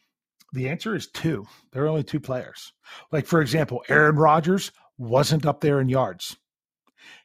the 0.51 0.67
answer 0.67 0.95
is 0.95 1.07
two. 1.07 1.47
There 1.71 1.86
are 1.86 1.88
only 1.88 2.03
two 2.03 2.19
players. 2.19 2.73
Like 3.12 3.25
for 3.25 3.39
example, 3.39 3.84
Aaron 3.88 4.17
Rodgers 4.17 4.71
wasn't 5.01 5.45
up 5.45 5.61
there 5.61 5.81
in 5.81 5.89
yards. 5.89 6.37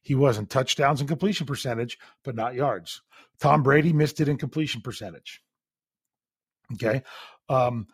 He 0.03 0.15
was 0.15 0.39
not 0.39 0.49
touchdowns 0.49 1.01
and 1.01 1.09
completion 1.09 1.47
percentage, 1.47 1.99
but 2.25 2.35
not 2.35 2.55
yards. 2.55 3.03
Tom 3.39 3.63
Brady 3.63 3.93
missed 3.93 4.21
it 4.21 4.29
in 4.29 4.39
completion 4.39 4.81
percentage. 4.81 5.43
Okay. 6.73 7.03
Um, 7.49 7.87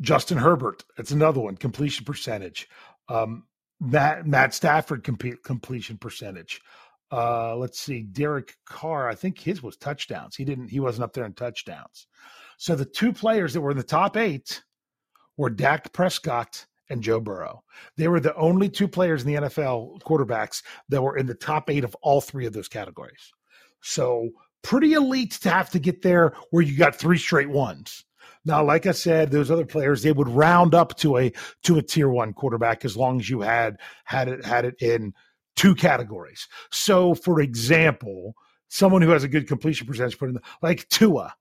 Justin 0.00 0.38
Herbert, 0.38 0.84
that's 0.96 1.10
another 1.10 1.40
one, 1.40 1.56
completion 1.56 2.04
percentage. 2.04 2.68
Um, 3.08 3.44
Matt, 3.80 4.26
Matt 4.26 4.54
Stafford 4.54 5.02
comp- 5.02 5.42
completion 5.42 5.98
percentage. 5.98 6.60
Uh, 7.10 7.56
let's 7.56 7.80
see, 7.80 8.02
Derek 8.02 8.54
Carr, 8.66 9.08
I 9.08 9.14
think 9.14 9.40
his 9.40 9.62
was 9.62 9.76
touchdowns. 9.76 10.36
He 10.36 10.44
didn't, 10.44 10.68
he 10.68 10.78
wasn't 10.78 11.04
up 11.04 11.14
there 11.14 11.24
in 11.24 11.32
touchdowns. 11.32 12.06
So 12.58 12.76
the 12.76 12.84
two 12.84 13.12
players 13.12 13.54
that 13.54 13.60
were 13.60 13.70
in 13.70 13.76
the 13.76 13.82
top 13.82 14.16
eight 14.16 14.62
were 15.36 15.50
Dak 15.50 15.92
Prescott 15.92 16.66
and 16.90 17.02
Joe 17.02 17.20
Burrow. 17.20 17.62
They 17.96 18.08
were 18.08 18.20
the 18.20 18.34
only 18.34 18.68
two 18.68 18.88
players 18.88 19.22
in 19.22 19.28
the 19.28 19.40
NFL 19.42 20.00
quarterbacks 20.02 20.62
that 20.88 21.02
were 21.02 21.16
in 21.16 21.26
the 21.26 21.34
top 21.34 21.70
eight 21.70 21.84
of 21.84 21.94
all 22.02 22.20
three 22.20 22.46
of 22.46 22.52
those 22.52 22.68
categories. 22.68 23.32
So 23.82 24.30
pretty 24.62 24.94
elite 24.94 25.32
to 25.32 25.50
have 25.50 25.70
to 25.70 25.78
get 25.78 26.02
there 26.02 26.34
where 26.50 26.62
you 26.62 26.76
got 26.76 26.96
three 26.96 27.18
straight 27.18 27.50
ones. 27.50 28.04
Now, 28.44 28.64
like 28.64 28.86
I 28.86 28.92
said, 28.92 29.30
those 29.30 29.50
other 29.50 29.66
players 29.66 30.02
they 30.02 30.12
would 30.12 30.28
round 30.28 30.74
up 30.74 30.96
to 30.98 31.18
a 31.18 31.32
to 31.64 31.76
a 31.78 31.82
tier 31.82 32.08
one 32.08 32.32
quarterback 32.32 32.84
as 32.84 32.96
long 32.96 33.20
as 33.20 33.28
you 33.28 33.40
had 33.40 33.76
had 34.04 34.28
it 34.28 34.44
had 34.44 34.64
it 34.64 34.76
in 34.80 35.12
two 35.56 35.74
categories. 35.74 36.48
So, 36.70 37.14
for 37.14 37.40
example, 37.40 38.34
someone 38.68 39.02
who 39.02 39.10
has 39.10 39.24
a 39.24 39.28
good 39.28 39.48
completion 39.48 39.86
percentage 39.86 40.18
put 40.18 40.28
in 40.28 40.36
the, 40.36 40.42
like 40.62 40.88
Tua 40.88 41.34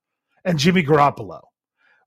and 0.43 0.59
Jimmy 0.59 0.83
Garoppolo 0.83 1.41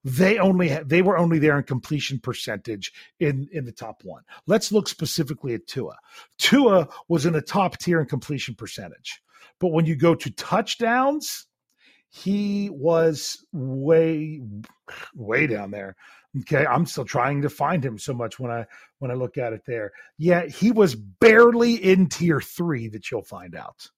they 0.04 0.38
only 0.38 0.68
they 0.84 1.02
were 1.02 1.18
only 1.18 1.38
there 1.38 1.58
in 1.58 1.64
completion 1.64 2.18
percentage 2.18 2.92
in 3.18 3.48
in 3.52 3.64
the 3.64 3.72
top 3.72 4.02
one. 4.02 4.22
Let's 4.46 4.72
look 4.72 4.88
specifically 4.88 5.54
at 5.54 5.66
Tua. 5.66 5.96
Tua 6.38 6.88
was 7.08 7.26
in 7.26 7.34
the 7.34 7.42
top 7.42 7.78
tier 7.78 8.00
in 8.00 8.06
completion 8.06 8.54
percentage, 8.54 9.22
but 9.58 9.68
when 9.68 9.86
you 9.86 9.96
go 9.96 10.14
to 10.14 10.30
touchdowns, 10.30 11.46
he 12.08 12.70
was 12.70 13.44
way 13.52 14.40
way 15.14 15.46
down 15.46 15.70
there. 15.70 15.96
Okay, 16.40 16.64
I'm 16.64 16.86
still 16.86 17.04
trying 17.04 17.42
to 17.42 17.50
find 17.50 17.84
him 17.84 17.98
so 17.98 18.14
much 18.14 18.38
when 18.38 18.50
I 18.50 18.66
when 19.00 19.10
I 19.10 19.14
look 19.14 19.36
at 19.36 19.52
it 19.52 19.62
there. 19.66 19.92
Yeah, 20.16 20.46
he 20.46 20.70
was 20.70 20.94
barely 20.94 21.74
in 21.74 22.08
tier 22.08 22.40
three 22.40 22.88
that 22.88 23.10
you'll 23.10 23.22
find 23.22 23.54
out. 23.54 23.88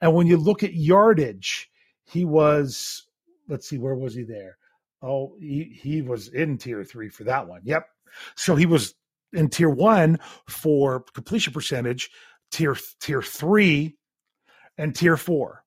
And 0.00 0.14
when 0.14 0.26
you 0.26 0.36
look 0.36 0.62
at 0.62 0.74
yardage, 0.74 1.70
he 2.04 2.24
was 2.24 3.06
let's 3.48 3.68
see, 3.68 3.78
where 3.78 3.94
was 3.94 4.14
he 4.14 4.22
there? 4.22 4.56
Oh, 5.04 5.36
he, 5.38 5.64
he 5.64 6.02
was 6.02 6.28
in 6.28 6.56
tier 6.56 6.82
three 6.82 7.08
for 7.08 7.24
that 7.24 7.46
one. 7.46 7.60
Yep. 7.64 7.86
So 8.36 8.56
he 8.56 8.66
was 8.66 8.94
in 9.32 9.48
tier 9.50 9.68
one 9.68 10.18
for 10.48 11.04
completion 11.14 11.52
percentage, 11.52 12.10
tier 12.50 12.76
tier 13.00 13.22
three, 13.22 13.96
and 14.78 14.94
tier 14.94 15.16
four. 15.16 15.64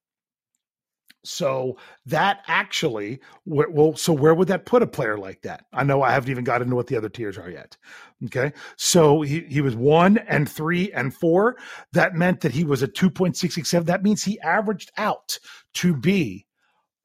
So 1.24 1.78
that 2.06 2.40
actually, 2.48 3.20
well, 3.46 3.98
so 3.98 4.14
where 4.14 4.34
would 4.34 4.48
that 4.48 4.66
put 4.66 4.82
a 4.82 4.88
player 4.88 5.18
like 5.18 5.42
that? 5.42 5.66
I 5.74 5.84
know 5.84 6.02
I 6.02 6.12
haven't 6.12 6.32
even 6.32 6.46
got 6.46 6.62
into 6.62 6.76
what 6.76 6.88
the 6.88 6.96
other 6.96 7.10
tiers 7.10 7.38
are 7.38 7.50
yet. 7.50 7.76
Okay. 8.26 8.54
So 8.78 9.22
he, 9.22 9.42
he 9.42 9.60
was 9.60 9.76
one 9.76 10.20
and 10.20 10.50
three 10.50 10.92
and 10.94 11.14
four. 11.14 11.58
That 11.92 12.16
meant 12.16 12.42
that 12.42 12.54
he 12.54 12.64
was 12.64 12.82
a 12.82 12.88
2.667. 12.88 13.86
That 13.86 14.04
means 14.04 14.24
he 14.24 14.40
averaged 14.40 14.92
out 14.98 15.38
to 15.76 15.94
be 15.94 16.47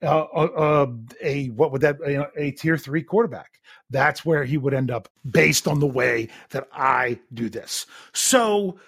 uh, 0.03 0.27
uh, 0.35 0.49
uh, 0.57 0.87
a 1.21 1.47
what 1.49 1.73
would 1.73 1.81
that 1.83 1.97
a, 2.01 2.29
a 2.37 2.51
tier 2.53 2.77
three 2.77 3.03
quarterback. 3.03 3.61
That's 3.91 4.25
where 4.25 4.45
he 4.45 4.57
would 4.57 4.75
end 4.75 4.91
up 4.91 5.09
based 5.29 5.69
on 5.69 5.81
the 5.81 5.87
way 5.87 6.29
that 6.51 6.67
I 6.73 7.21
do 7.33 7.49
this. 7.49 7.87
So 8.13 8.79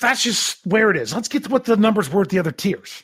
that's 0.00 0.22
just 0.22 0.64
where 0.66 0.90
it 0.90 0.96
is. 0.96 1.14
Let's 1.14 1.28
get 1.28 1.44
to 1.44 1.50
what 1.50 1.64
the 1.64 1.76
numbers 1.76 2.10
were 2.10 2.22
at 2.22 2.28
the 2.28 2.38
other 2.38 2.52
tiers 2.52 3.02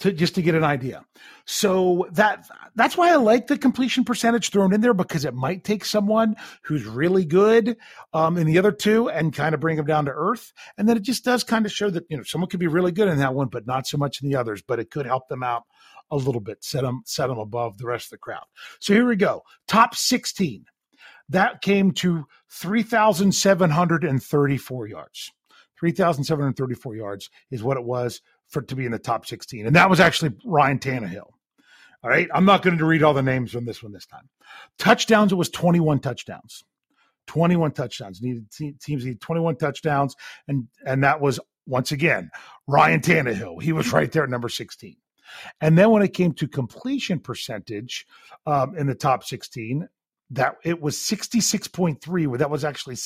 to 0.00 0.12
just 0.12 0.34
to 0.34 0.42
get 0.42 0.54
an 0.54 0.64
idea. 0.64 1.04
So 1.44 2.08
that 2.12 2.46
that's 2.74 2.96
why 2.96 3.12
I 3.12 3.16
like 3.16 3.46
the 3.46 3.58
completion 3.58 4.04
percentage 4.04 4.50
thrown 4.50 4.72
in 4.72 4.80
there 4.80 4.94
because 4.94 5.24
it 5.24 5.34
might 5.34 5.64
take 5.64 5.84
someone 5.84 6.36
who's 6.62 6.84
really 6.84 7.24
good 7.24 7.76
um, 8.12 8.36
in 8.36 8.46
the 8.46 8.58
other 8.58 8.72
two 8.72 9.08
and 9.08 9.32
kind 9.32 9.54
of 9.54 9.60
bring 9.60 9.76
them 9.76 9.86
down 9.86 10.04
to 10.06 10.12
earth, 10.12 10.52
and 10.76 10.88
then 10.88 10.96
it 10.96 11.02
just 11.02 11.24
does 11.24 11.44
kind 11.44 11.66
of 11.66 11.72
show 11.72 11.90
that 11.90 12.04
you 12.08 12.16
know 12.16 12.22
someone 12.22 12.48
could 12.48 12.60
be 12.60 12.66
really 12.66 12.92
good 12.92 13.08
in 13.08 13.18
that 13.18 13.34
one, 13.34 13.48
but 13.48 13.66
not 13.66 13.86
so 13.86 13.96
much 13.96 14.22
in 14.22 14.28
the 14.28 14.36
others. 14.36 14.62
But 14.62 14.78
it 14.78 14.90
could 14.90 15.06
help 15.06 15.28
them 15.28 15.42
out 15.42 15.64
a 16.12 16.16
little 16.16 16.40
bit, 16.40 16.62
set 16.62 16.82
them 16.82 17.02
set 17.06 17.26
them 17.26 17.38
above 17.38 17.78
the 17.78 17.86
rest 17.86 18.06
of 18.06 18.10
the 18.10 18.18
crowd. 18.18 18.44
So 18.78 18.94
here 18.94 19.06
we 19.06 19.16
go. 19.16 19.42
Top 19.66 19.96
16. 19.96 20.66
That 21.28 21.60
came 21.62 21.92
to 21.92 22.26
3,734 22.50 24.86
yards. 24.86 25.32
3,734 25.80 26.94
yards 26.94 27.30
is 27.50 27.62
what 27.62 27.78
it 27.78 27.84
was 27.84 28.20
for 28.48 28.60
to 28.62 28.76
be 28.76 28.84
in 28.84 28.92
the 28.92 28.98
top 28.98 29.24
16. 29.26 29.66
And 29.66 29.74
that 29.74 29.90
was 29.90 29.98
actually 29.98 30.36
Ryan 30.44 30.78
Tannehill. 30.78 31.30
All 32.04 32.10
right. 32.10 32.28
I'm 32.34 32.44
not 32.44 32.62
going 32.62 32.78
to 32.78 32.84
read 32.84 33.02
all 33.02 33.14
the 33.14 33.22
names 33.22 33.56
on 33.56 33.64
this 33.64 33.82
one 33.82 33.92
this 33.92 34.06
time. 34.06 34.28
Touchdowns, 34.78 35.32
it 35.32 35.36
was 35.36 35.48
21 35.48 36.00
touchdowns. 36.00 36.62
21 37.28 37.72
touchdowns. 37.72 38.20
Needed 38.20 38.50
teams 38.80 39.06
need 39.06 39.20
21 39.20 39.56
touchdowns. 39.56 40.16
And 40.48 40.66
and 40.84 41.04
that 41.04 41.20
was 41.20 41.38
once 41.66 41.92
again 41.92 42.30
Ryan 42.66 43.00
Tannehill. 43.00 43.62
He 43.62 43.72
was 43.72 43.92
right 43.92 44.10
there 44.10 44.24
at 44.24 44.30
number 44.30 44.48
16. 44.48 44.96
And 45.60 45.76
then 45.76 45.90
when 45.90 46.02
it 46.02 46.14
came 46.14 46.32
to 46.34 46.48
completion 46.48 47.18
percentage 47.20 48.06
um, 48.46 48.76
in 48.76 48.86
the 48.86 48.94
top 48.94 49.24
16, 49.24 49.88
that 50.32 50.56
it 50.64 50.80
was 50.80 50.96
66.3 50.96 52.26
where 52.26 52.38
that 52.38 52.50
was 52.50 52.64
actually 52.64 52.96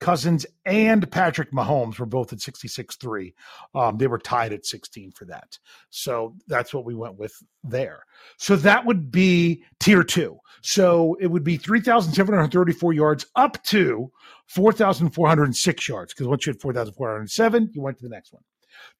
cousins 0.00 0.46
and 0.64 1.08
patrick 1.10 1.52
mahomes 1.52 1.98
were 1.98 2.06
both 2.06 2.32
at 2.32 2.38
66.3 2.38 3.34
um, 3.74 3.98
they 3.98 4.06
were 4.06 4.18
tied 4.18 4.52
at 4.52 4.64
16 4.64 5.12
for 5.12 5.26
that. 5.26 5.58
So 5.90 6.34
that's 6.48 6.72
what 6.72 6.84
we 6.84 6.94
went 6.94 7.18
with 7.18 7.34
there. 7.62 8.04
So 8.38 8.56
that 8.56 8.86
would 8.86 9.12
be 9.12 9.64
tier 9.80 10.02
two. 10.02 10.38
So 10.62 11.16
it 11.20 11.26
would 11.26 11.44
be 11.44 11.58
3734 11.58 12.92
yards 12.94 13.26
up 13.36 13.62
to 13.64 14.10
4406 14.46 15.88
yards 15.88 16.14
because 16.14 16.26
once 16.26 16.46
you 16.46 16.52
had 16.52 16.60
4407 16.60 17.70
you 17.74 17.82
went 17.82 17.98
to 17.98 18.04
the 18.04 18.10
next 18.10 18.32
one. 18.32 18.42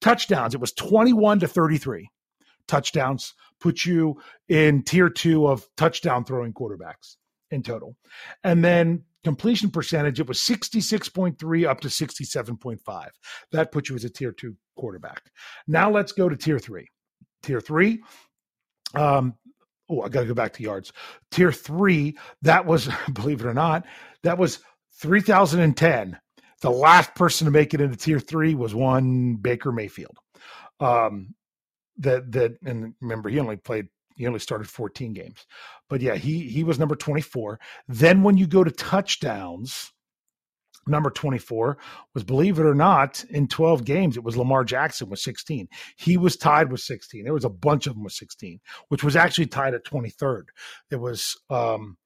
Touchdowns 0.03 0.55
it 0.55 0.61
was 0.61 0.73
21 0.73 1.41
to 1.41 1.49
33 1.49 2.11
touchdowns, 2.69 3.35
put 3.61 3.85
you 3.85 4.21
in 4.49 4.83
tier 4.83 5.09
two 5.09 5.47
of 5.47 5.67
touchdown 5.77 6.25
throwing 6.25 6.53
quarterbacks 6.53 7.17
in 7.51 7.63
total. 7.63 7.97
And 8.45 8.65
then 8.65 9.05
completion 9.25 9.71
percentage, 9.71 10.21
it 10.21 10.27
was 10.27 10.39
66.3 10.39 11.69
up 11.69 11.81
to 11.81 11.89
67.5. 11.89 13.09
That 13.53 13.73
puts 13.73 13.89
you 13.89 13.97
as 13.97 14.05
a 14.05 14.11
tier 14.11 14.33
two 14.33 14.57
quarterback. 14.77 15.23
Now 15.67 15.91
let's 15.91 16.13
go 16.13 16.29
to 16.29 16.37
tier 16.37 16.59
three. 16.59 16.87
Tier 17.43 17.61
three, 17.61 18.01
um, 18.95 19.35
oh, 19.89 20.03
I 20.03 20.09
got 20.09 20.21
to 20.21 20.27
go 20.27 20.35
back 20.35 20.53
to 20.55 20.63
yards. 20.63 20.93
Tier 21.31 21.53
three, 21.53 22.17
that 22.43 22.67
was, 22.67 22.89
believe 23.13 23.41
it 23.41 23.47
or 23.47 23.55
not, 23.55 23.85
that 24.23 24.39
was 24.39 24.61
3010. 25.01 26.19
The 26.61 26.71
last 26.71 27.15
person 27.17 27.47
to 27.47 27.51
make 27.51 27.75
it 27.75 27.81
into 27.81 27.97
tier 27.97 28.21
three 28.21 28.55
was 28.55 28.75
one 28.75 29.35
Baker 29.35 29.73
Mayfield. 29.73 30.17
Um, 30.79 31.35
that 31.99 32.33
that 32.33 32.57
and 32.65 32.95
remember 33.01 33.29
he 33.29 33.39
only 33.39 33.57
played 33.57 33.89
he 34.17 34.27
only 34.27 34.39
started 34.39 34.69
14 34.69 35.13
games. 35.13 35.47
But 35.89 36.01
yeah, 36.01 36.17
he 36.17 36.49
he 36.49 36.65
was 36.65 36.79
number 36.79 36.97
24. 36.97 37.59
Then 37.89 38.23
when 38.23 38.37
you 38.37 38.47
go 38.47 38.65
to 38.65 38.71
touchdowns, 38.71 39.93
number 40.87 41.11
24 41.11 41.79
was 42.15 42.25
believe 42.25 42.59
it 42.59 42.67
or 42.67 42.75
not 42.75 43.25
in 43.31 43.47
12 43.47 43.85
games 43.85 44.17
it 44.17 44.25
was 44.25 44.37
Lamar 44.37 44.65
Jackson 44.65 45.09
with 45.09 45.21
16. 45.21 45.69
He 45.97 46.17
was 46.17 46.37
tied 46.37 46.71
with 46.73 46.81
16. 46.81 47.25
There 47.25 47.33
was 47.33 47.45
a 47.45 47.51
bunch 47.51 47.87
of 47.87 47.95
them 47.95 48.05
with 48.05 48.13
16, 48.15 48.61
which 48.89 49.05
was 49.05 49.17
actually 49.17 49.47
tied 49.47 49.75
at 49.75 49.85
23rd. 49.85 50.45
It 50.91 50.97
was 50.97 51.37
um 51.51 51.97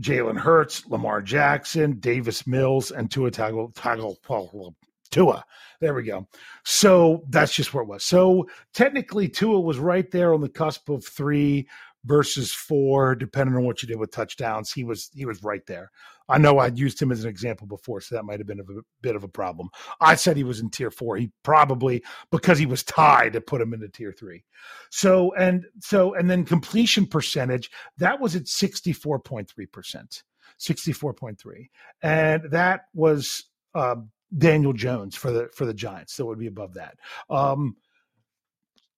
Jalen 0.00 0.38
Hurts, 0.38 0.86
Lamar 0.86 1.20
Jackson, 1.20 2.00
Davis 2.00 2.46
Mills, 2.46 2.90
and 2.90 3.10
Tua 3.10 3.30
Tagovailoa. 3.30 4.74
Tua. 5.12 5.44
There 5.80 5.94
we 5.94 6.02
go. 6.02 6.26
So 6.64 7.24
that's 7.28 7.54
just 7.54 7.72
where 7.74 7.82
it 7.82 7.88
was. 7.88 8.04
So 8.04 8.48
technically, 8.72 9.28
Tua 9.28 9.60
was 9.60 9.78
right 9.78 10.10
there 10.10 10.34
on 10.34 10.40
the 10.40 10.48
cusp 10.48 10.88
of 10.88 11.04
three 11.04 11.68
versus 12.04 12.52
four, 12.52 13.14
depending 13.14 13.54
on 13.54 13.64
what 13.64 13.82
you 13.82 13.88
did 13.88 13.98
with 13.98 14.10
touchdowns. 14.10 14.72
He 14.72 14.84
was 14.84 15.10
he 15.14 15.26
was 15.26 15.42
right 15.42 15.64
there. 15.66 15.90
I 16.28 16.38
know 16.38 16.58
I'd 16.58 16.78
used 16.78 17.00
him 17.00 17.12
as 17.12 17.24
an 17.24 17.30
example 17.30 17.66
before, 17.66 18.00
so 18.00 18.14
that 18.14 18.24
might 18.24 18.40
have 18.40 18.46
been 18.46 18.60
a 18.60 18.82
bit 19.02 19.16
of 19.16 19.24
a 19.24 19.28
problem. 19.28 19.68
I 20.00 20.14
said 20.14 20.36
he 20.36 20.44
was 20.44 20.60
in 20.60 20.70
tier 20.70 20.90
four. 20.90 21.16
He 21.16 21.30
probably 21.42 22.02
because 22.30 22.58
he 22.58 22.66
was 22.66 22.82
tied 22.82 23.34
to 23.34 23.40
put 23.40 23.60
him 23.60 23.74
into 23.74 23.88
tier 23.88 24.12
three. 24.12 24.44
So 24.90 25.34
and 25.34 25.66
so 25.80 26.14
and 26.14 26.30
then 26.30 26.44
completion 26.44 27.06
percentage 27.06 27.70
that 27.98 28.20
was 28.20 28.34
at 28.34 28.48
sixty 28.48 28.92
four 28.92 29.18
point 29.18 29.48
three 29.48 29.66
percent. 29.66 30.22
64.3 30.60 31.68
and 32.02 32.44
that 32.50 32.82
was 32.94 33.44
uh, 33.74 33.96
Daniel 34.36 34.72
Jones 34.72 35.16
for 35.16 35.30
the 35.30 35.48
for 35.54 35.66
the 35.66 35.74
Giants. 35.74 36.18
It 36.18 36.26
would 36.26 36.38
be 36.38 36.46
above 36.46 36.74
that. 36.74 36.96
Um, 37.28 37.76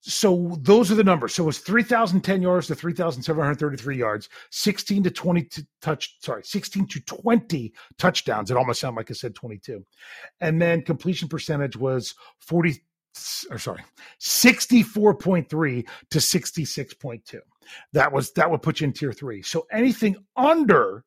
so 0.07 0.59
those 0.61 0.93
are 0.93 0.97
the 0.97 1.05
numbers. 1.05 1.35
So 1.35 1.49
it's 1.49 1.59
3,010 1.59 2.43
yards 2.43 2.67
to 2.67 2.75
3,733 2.75 3.97
yards, 3.97 4.29
16 4.51 5.03
to 5.05 5.11
20 5.11 5.45
to 5.45 5.67
touch, 5.81 6.19
sorry, 6.21 6.45
16 6.45 6.87
to 6.89 7.01
20 7.01 7.73
touchdowns. 7.97 8.51
It 8.51 8.59
almost 8.59 8.81
sounded 8.81 8.99
like 8.99 9.11
I 9.11 9.15
said 9.15 9.35
22. 9.35 9.83
And 10.43 10.61
then 10.61 10.83
completion 10.83 11.27
percentage 11.27 11.75
was 11.75 12.15
40, 12.41 12.83
or 13.51 13.59
sorry, 13.59 13.83
64.3 14.21 15.89
to 16.11 16.19
66.2. 16.19 17.39
That 17.95 18.13
was, 18.13 18.31
that 18.33 18.51
would 18.51 18.61
put 18.61 18.83
you 18.83 18.89
in 18.89 18.93
tier 18.93 19.13
three. 19.13 19.41
So 19.41 19.67
anything 19.73 20.17
under 20.37 21.07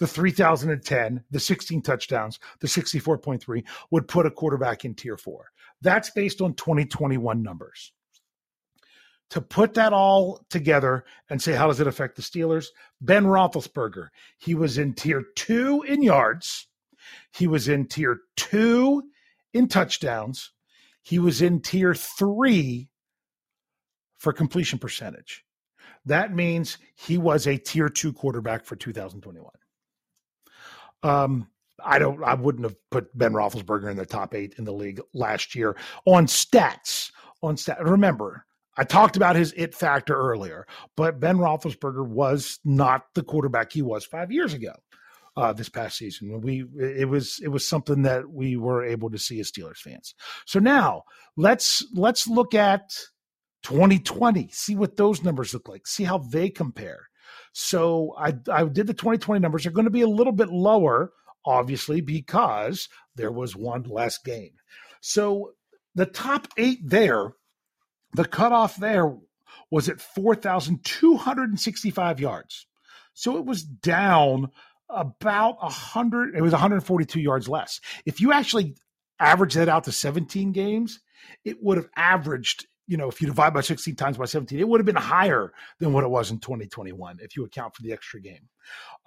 the 0.00 0.06
3010, 0.06 1.22
the 1.30 1.38
16 1.38 1.82
touchdowns, 1.82 2.40
the 2.60 2.66
64.3 2.66 3.62
would 3.90 4.08
put 4.08 4.26
a 4.26 4.30
quarterback 4.30 4.84
in 4.84 4.94
tier 4.94 5.18
four. 5.18 5.52
That's 5.82 6.10
based 6.10 6.40
on 6.40 6.54
2021 6.54 7.42
numbers. 7.42 7.92
To 9.30 9.40
put 9.40 9.74
that 9.74 9.92
all 9.92 10.44
together 10.48 11.04
and 11.28 11.40
say, 11.40 11.52
how 11.52 11.68
does 11.68 11.78
it 11.78 11.86
affect 11.86 12.16
the 12.16 12.22
Steelers? 12.22 12.68
Ben 13.00 13.24
Roethlisberger, 13.24 14.08
he 14.38 14.54
was 14.54 14.78
in 14.78 14.94
tier 14.94 15.22
two 15.36 15.82
in 15.82 16.02
yards. 16.02 16.66
He 17.32 17.46
was 17.46 17.68
in 17.68 17.86
tier 17.86 18.20
two 18.36 19.02
in 19.52 19.68
touchdowns. 19.68 20.50
He 21.02 21.18
was 21.18 21.42
in 21.42 21.60
tier 21.60 21.94
three 21.94 22.88
for 24.18 24.32
completion 24.32 24.78
percentage. 24.78 25.44
That 26.06 26.34
means 26.34 26.78
he 26.96 27.18
was 27.18 27.46
a 27.46 27.58
tier 27.58 27.90
two 27.90 28.12
quarterback 28.12 28.64
for 28.64 28.76
2021. 28.76 29.50
Um, 31.02 31.48
I 31.84 31.98
don't. 31.98 32.22
I 32.22 32.34
wouldn't 32.34 32.64
have 32.64 32.76
put 32.90 33.16
Ben 33.16 33.32
Roethlisberger 33.32 33.90
in 33.90 33.96
the 33.96 34.06
top 34.06 34.34
eight 34.34 34.54
in 34.58 34.64
the 34.64 34.72
league 34.72 35.00
last 35.14 35.54
year 35.54 35.76
on 36.04 36.26
stats. 36.26 37.10
On 37.42 37.56
stat. 37.56 37.82
Remember, 37.82 38.44
I 38.76 38.84
talked 38.84 39.16
about 39.16 39.36
his 39.36 39.52
it 39.56 39.74
factor 39.74 40.14
earlier, 40.14 40.66
but 40.96 41.20
Ben 41.20 41.38
Roethlisberger 41.38 42.06
was 42.06 42.58
not 42.64 43.04
the 43.14 43.22
quarterback 43.22 43.72
he 43.72 43.82
was 43.82 44.04
five 44.04 44.30
years 44.30 44.54
ago. 44.54 44.72
Uh, 45.36 45.52
this 45.52 45.68
past 45.68 45.96
season, 45.96 46.40
we 46.40 46.64
it 46.78 47.08
was 47.08 47.40
it 47.42 47.48
was 47.48 47.66
something 47.66 48.02
that 48.02 48.28
we 48.28 48.56
were 48.56 48.84
able 48.84 49.08
to 49.08 49.18
see 49.18 49.40
as 49.40 49.50
Steelers 49.50 49.78
fans. 49.78 50.14
So 50.44 50.58
now 50.58 51.04
let's 51.36 51.86
let's 51.94 52.26
look 52.26 52.54
at 52.54 52.90
2020, 53.62 54.48
see 54.52 54.74
what 54.74 54.96
those 54.96 55.22
numbers 55.22 55.54
look 55.54 55.68
like, 55.68 55.86
see 55.86 56.04
how 56.04 56.18
they 56.18 56.50
compare. 56.50 57.09
So 57.52 58.14
I 58.18 58.34
I 58.50 58.64
did 58.64 58.86
the 58.86 58.94
2020 58.94 59.40
numbers. 59.40 59.64
They're 59.64 59.72
going 59.72 59.84
to 59.84 59.90
be 59.90 60.02
a 60.02 60.08
little 60.08 60.32
bit 60.32 60.50
lower, 60.50 61.12
obviously, 61.44 62.00
because 62.00 62.88
there 63.16 63.32
was 63.32 63.56
one 63.56 63.84
less 63.84 64.18
game. 64.18 64.52
So 65.00 65.52
the 65.94 66.06
top 66.06 66.48
eight 66.56 66.78
there 66.82 67.32
the 68.12 68.24
cutoff 68.24 68.76
there 68.76 69.16
was 69.70 69.88
at 69.88 70.00
4,265 70.00 72.20
yards. 72.20 72.66
So 73.14 73.36
it 73.36 73.44
was 73.44 73.62
down 73.62 74.50
about 74.88 75.62
100, 75.62 76.36
it 76.36 76.42
was 76.42 76.52
142 76.52 77.20
yards 77.20 77.48
less. 77.48 77.80
If 78.04 78.20
you 78.20 78.32
actually 78.32 78.74
average 79.18 79.54
that 79.54 79.68
out 79.68 79.84
to 79.84 79.92
17 79.92 80.52
games, 80.52 81.00
it 81.44 81.62
would 81.62 81.76
have 81.76 81.88
averaged 81.96 82.66
you 82.90 82.96
know, 82.96 83.08
if 83.08 83.20
you 83.20 83.28
divide 83.28 83.54
by 83.54 83.60
16 83.60 83.94
times 83.94 84.18
by 84.18 84.24
17, 84.24 84.58
it 84.58 84.66
would 84.66 84.80
have 84.80 84.86
been 84.86 84.96
higher 84.96 85.52
than 85.78 85.92
what 85.92 86.02
it 86.02 86.10
was 86.10 86.32
in 86.32 86.40
2021 86.40 87.18
if 87.22 87.36
you 87.36 87.44
account 87.44 87.72
for 87.72 87.82
the 87.82 87.92
extra 87.92 88.20
game. 88.20 88.48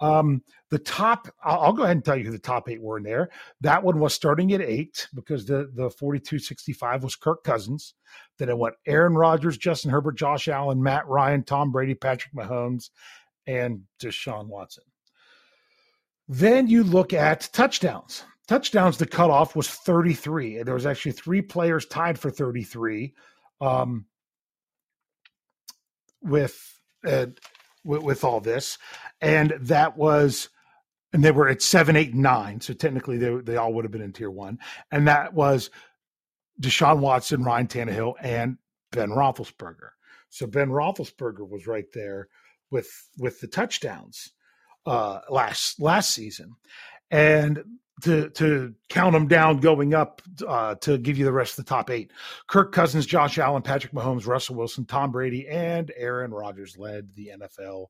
Um, 0.00 0.42
the 0.70 0.78
top, 0.78 1.28
I'll, 1.44 1.60
I'll, 1.60 1.72
go 1.74 1.82
ahead 1.82 1.96
and 1.96 2.04
tell 2.04 2.16
you 2.16 2.24
who 2.24 2.30
the 2.30 2.38
top 2.38 2.70
eight 2.70 2.80
were 2.80 2.96
in 2.96 3.04
there. 3.04 3.28
That 3.60 3.84
one 3.84 4.00
was 4.00 4.14
starting 4.14 4.54
at 4.54 4.62
eight 4.62 5.06
because 5.14 5.44
the 5.44 5.70
the 5.74 5.90
42-65 5.90 7.02
was 7.02 7.14
Kirk 7.14 7.44
Cousins. 7.44 7.92
Then 8.38 8.48
it 8.48 8.56
went 8.56 8.74
Aaron 8.86 9.16
Rodgers, 9.16 9.58
Justin 9.58 9.90
Herbert, 9.90 10.16
Josh 10.16 10.48
Allen, 10.48 10.82
Matt 10.82 11.06
Ryan, 11.06 11.44
Tom 11.44 11.70
Brady, 11.70 11.94
Patrick 11.94 12.32
Mahomes, 12.32 12.88
and 13.46 13.82
Deshaun 14.02 14.46
Watson. 14.46 14.84
Then 16.26 16.68
you 16.68 16.84
look 16.84 17.12
at 17.12 17.50
touchdowns. 17.52 18.24
Touchdowns, 18.48 18.96
the 18.96 19.06
cutoff 19.06 19.54
was 19.54 19.68
33. 19.68 20.56
And 20.56 20.66
there 20.66 20.74
was 20.74 20.86
actually 20.86 21.12
three 21.12 21.42
players 21.42 21.84
tied 21.84 22.18
for 22.18 22.30
33 22.30 23.12
um, 23.64 24.06
with, 26.22 26.80
uh, 27.06 27.26
with 27.84 28.02
with 28.02 28.24
all 28.24 28.40
this, 28.40 28.78
and 29.20 29.54
that 29.60 29.96
was, 29.96 30.48
and 31.12 31.24
they 31.24 31.30
were 31.30 31.48
at 31.48 31.62
seven, 31.62 31.96
eight, 31.96 32.14
nine. 32.14 32.60
So 32.60 32.74
technically, 32.74 33.18
they 33.18 33.34
they 33.36 33.56
all 33.56 33.72
would 33.74 33.84
have 33.84 33.92
been 33.92 34.00
in 34.02 34.12
tier 34.12 34.30
one, 34.30 34.58
and 34.90 35.08
that 35.08 35.34
was 35.34 35.70
Deshaun 36.60 37.00
Watson, 37.00 37.42
Ryan 37.42 37.66
Tannehill, 37.66 38.14
and 38.20 38.58
Ben 38.92 39.10
Roethlisberger. 39.10 39.90
So 40.28 40.46
Ben 40.46 40.68
Roethlisberger 40.68 41.48
was 41.48 41.66
right 41.66 41.90
there 41.92 42.28
with 42.70 42.90
with 43.18 43.40
the 43.40 43.46
touchdowns 43.46 44.32
uh, 44.86 45.20
last 45.28 45.80
last 45.80 46.10
season, 46.10 46.56
and 47.10 47.62
to 48.02 48.28
to 48.30 48.74
count 48.88 49.12
them 49.12 49.28
down 49.28 49.58
going 49.58 49.94
up 49.94 50.20
uh, 50.46 50.74
to 50.76 50.98
give 50.98 51.16
you 51.16 51.24
the 51.24 51.32
rest 51.32 51.58
of 51.58 51.64
the 51.64 51.68
top 51.68 51.90
eight. 51.90 52.12
Kirk 52.48 52.72
Cousins, 52.72 53.06
Josh 53.06 53.38
Allen, 53.38 53.62
Patrick 53.62 53.92
Mahomes, 53.92 54.26
Russell 54.26 54.56
Wilson, 54.56 54.84
Tom 54.84 55.12
Brady, 55.12 55.46
and 55.48 55.92
Aaron 55.96 56.32
Rodgers 56.32 56.76
led 56.76 57.14
the 57.14 57.32
NFL 57.38 57.86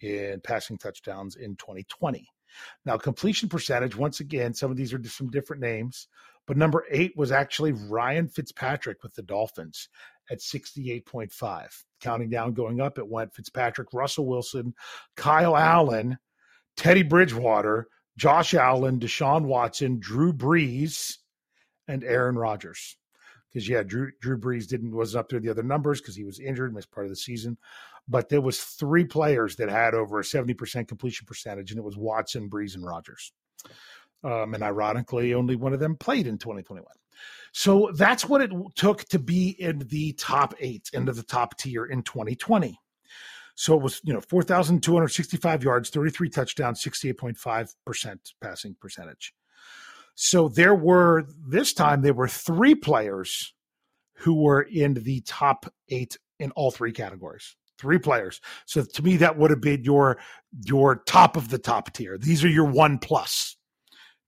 in 0.00 0.40
passing 0.42 0.76
touchdowns 0.76 1.36
in 1.36 1.56
2020. 1.56 2.28
Now, 2.84 2.96
completion 2.96 3.48
percentage, 3.48 3.96
once 3.96 4.20
again, 4.20 4.54
some 4.54 4.70
of 4.70 4.76
these 4.76 4.92
are 4.92 5.02
some 5.04 5.30
different 5.30 5.62
names, 5.62 6.08
but 6.46 6.56
number 6.56 6.84
eight 6.90 7.16
was 7.16 7.32
actually 7.32 7.72
Ryan 7.72 8.28
Fitzpatrick 8.28 9.02
with 9.02 9.14
the 9.14 9.22
Dolphins 9.22 9.88
at 10.30 10.40
68.5. 10.40 11.84
Counting 12.00 12.30
down, 12.30 12.52
going 12.52 12.80
up, 12.80 12.98
it 12.98 13.08
went 13.08 13.34
Fitzpatrick, 13.34 13.88
Russell 13.92 14.26
Wilson, 14.26 14.74
Kyle 15.16 15.56
Allen, 15.56 16.18
Teddy 16.76 17.02
Bridgewater, 17.02 17.88
Josh 18.16 18.54
Allen, 18.54 18.98
Deshaun 18.98 19.44
Watson, 19.44 19.98
Drew 19.98 20.32
Brees, 20.32 21.18
and 21.88 22.02
Aaron 22.04 22.36
Rodgers. 22.36 22.96
Because 23.48 23.68
yeah, 23.68 23.82
Drew 23.82 24.10
Drew 24.20 24.38
Brees 24.38 24.66
didn't 24.68 24.94
wasn't 24.94 25.20
up 25.20 25.28
there 25.28 25.40
the 25.40 25.50
other 25.50 25.62
numbers 25.62 26.00
because 26.00 26.16
he 26.16 26.24
was 26.24 26.40
injured, 26.40 26.74
missed 26.74 26.90
part 26.90 27.06
of 27.06 27.10
the 27.10 27.16
season. 27.16 27.56
But 28.08 28.28
there 28.28 28.40
was 28.40 28.60
three 28.60 29.04
players 29.04 29.56
that 29.56 29.68
had 29.68 29.94
over 29.94 30.20
a 30.20 30.24
seventy 30.24 30.54
percent 30.54 30.88
completion 30.88 31.26
percentage, 31.26 31.70
and 31.70 31.78
it 31.78 31.84
was 31.84 31.96
Watson, 31.96 32.50
Brees, 32.50 32.74
and 32.74 32.84
Rodgers. 32.84 33.32
Um, 34.24 34.54
and 34.54 34.62
ironically, 34.62 35.34
only 35.34 35.56
one 35.56 35.72
of 35.72 35.80
them 35.80 35.96
played 35.96 36.26
in 36.26 36.38
2021. 36.38 36.84
So 37.52 37.90
that's 37.94 38.26
what 38.26 38.42
it 38.42 38.50
took 38.74 39.04
to 39.04 39.18
be 39.18 39.50
in 39.50 39.78
the 39.78 40.12
top 40.14 40.54
eight, 40.60 40.90
into 40.92 41.12
the 41.12 41.22
top 41.22 41.56
tier 41.56 41.86
in 41.86 42.02
2020. 42.02 42.78
So 43.56 43.74
it 43.74 43.82
was, 43.82 44.00
you 44.04 44.12
know, 44.12 44.20
4,265 44.20 45.64
yards, 45.64 45.88
33 45.90 46.28
touchdowns, 46.28 46.84
68.5% 46.84 48.18
passing 48.40 48.76
percentage. 48.78 49.32
So 50.14 50.48
there 50.48 50.74
were, 50.74 51.26
this 51.48 51.72
time, 51.72 52.02
there 52.02 52.14
were 52.14 52.28
three 52.28 52.74
players 52.74 53.54
who 54.18 54.34
were 54.34 54.62
in 54.62 54.94
the 54.94 55.22
top 55.22 55.72
eight 55.88 56.18
in 56.38 56.50
all 56.52 56.70
three 56.70 56.92
categories. 56.92 57.56
Three 57.78 57.98
players. 57.98 58.40
So 58.66 58.82
to 58.82 59.02
me, 59.02 59.16
that 59.18 59.38
would 59.38 59.50
have 59.50 59.60
been 59.60 59.84
your 59.84 60.18
your 60.64 60.96
top 60.96 61.36
of 61.36 61.50
the 61.50 61.58
top 61.58 61.92
tier. 61.92 62.16
These 62.16 62.42
are 62.42 62.48
your 62.48 62.64
one 62.64 62.98
plus 62.98 63.56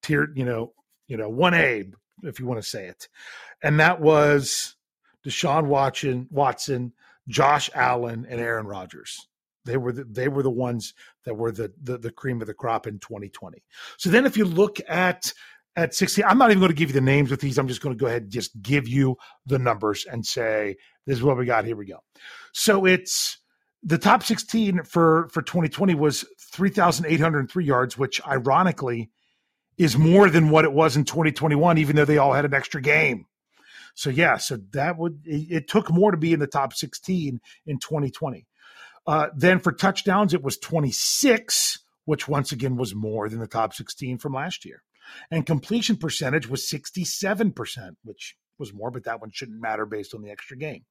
tier, 0.02 0.30
you 0.34 0.44
know, 0.44 0.74
you 1.06 1.16
know, 1.16 1.30
one 1.30 1.54
A, 1.54 1.84
if 2.24 2.38
you 2.38 2.46
want 2.46 2.62
to 2.62 2.68
say 2.68 2.86
it. 2.86 3.08
And 3.62 3.80
that 3.80 4.02
was 4.02 4.76
Deshaun 5.26 5.66
Watson, 5.66 6.28
Watson, 6.30 6.92
Josh 7.28 7.70
Allen 7.74 8.26
and 8.28 8.40
Aaron 8.40 8.66
Rodgers. 8.66 9.28
They 9.64 9.76
were 9.76 9.92
the, 9.92 10.04
they 10.04 10.28
were 10.28 10.42
the 10.42 10.50
ones 10.50 10.94
that 11.24 11.34
were 11.34 11.52
the, 11.52 11.72
the 11.82 11.98
the 11.98 12.10
cream 12.10 12.40
of 12.40 12.46
the 12.46 12.54
crop 12.54 12.86
in 12.86 12.98
2020. 12.98 13.62
So 13.98 14.10
then, 14.10 14.24
if 14.24 14.36
you 14.36 14.44
look 14.44 14.80
at 14.88 15.32
at 15.76 15.94
60, 15.94 16.24
I'm 16.24 16.38
not 16.38 16.50
even 16.50 16.60
going 16.60 16.72
to 16.72 16.76
give 16.76 16.88
you 16.88 16.94
the 16.94 17.00
names 17.00 17.30
with 17.30 17.40
these. 17.40 17.56
I'm 17.56 17.68
just 17.68 17.80
going 17.80 17.96
to 17.96 18.00
go 18.00 18.08
ahead 18.08 18.22
and 18.22 18.32
just 18.32 18.60
give 18.62 18.88
you 18.88 19.16
the 19.46 19.58
numbers 19.58 20.06
and 20.10 20.26
say 20.26 20.76
this 21.06 21.18
is 21.18 21.22
what 21.22 21.36
we 21.36 21.44
got. 21.44 21.64
Here 21.64 21.76
we 21.76 21.86
go. 21.86 21.98
So 22.52 22.84
it's 22.84 23.38
the 23.82 23.98
top 23.98 24.22
16 24.24 24.82
for 24.82 25.28
for 25.28 25.42
2020 25.42 25.94
was 25.94 26.24
3,803 26.52 27.64
yards, 27.64 27.96
which 27.96 28.20
ironically 28.26 29.10
is 29.76 29.96
more 29.96 30.28
than 30.28 30.50
what 30.50 30.64
it 30.64 30.72
was 30.72 30.96
in 30.96 31.04
2021, 31.04 31.78
even 31.78 31.94
though 31.94 32.04
they 32.04 32.18
all 32.18 32.32
had 32.32 32.44
an 32.44 32.54
extra 32.54 32.82
game. 32.82 33.26
So 33.98 34.10
yeah, 34.10 34.36
so 34.36 34.58
that 34.74 34.96
would 34.96 35.22
it, 35.24 35.46
it 35.50 35.68
took 35.68 35.90
more 35.90 36.12
to 36.12 36.16
be 36.16 36.32
in 36.32 36.38
the 36.38 36.46
top 36.46 36.72
16 36.72 37.40
in 37.66 37.78
2020. 37.80 38.46
Uh, 39.08 39.26
then 39.34 39.58
for 39.58 39.72
touchdowns, 39.72 40.32
it 40.32 40.42
was 40.44 40.56
26, 40.56 41.80
which 42.04 42.28
once 42.28 42.52
again 42.52 42.76
was 42.76 42.94
more 42.94 43.28
than 43.28 43.40
the 43.40 43.48
top 43.48 43.74
16 43.74 44.18
from 44.18 44.34
last 44.34 44.64
year. 44.64 44.84
And 45.32 45.44
completion 45.44 45.96
percentage 45.96 46.46
was 46.46 46.62
67%, 46.70 47.96
which 48.04 48.36
was 48.56 48.72
more, 48.72 48.92
but 48.92 49.02
that 49.02 49.20
one 49.20 49.32
shouldn't 49.32 49.60
matter 49.60 49.84
based 49.84 50.14
on 50.14 50.22
the 50.22 50.30
extra 50.30 50.56
game. 50.56 50.84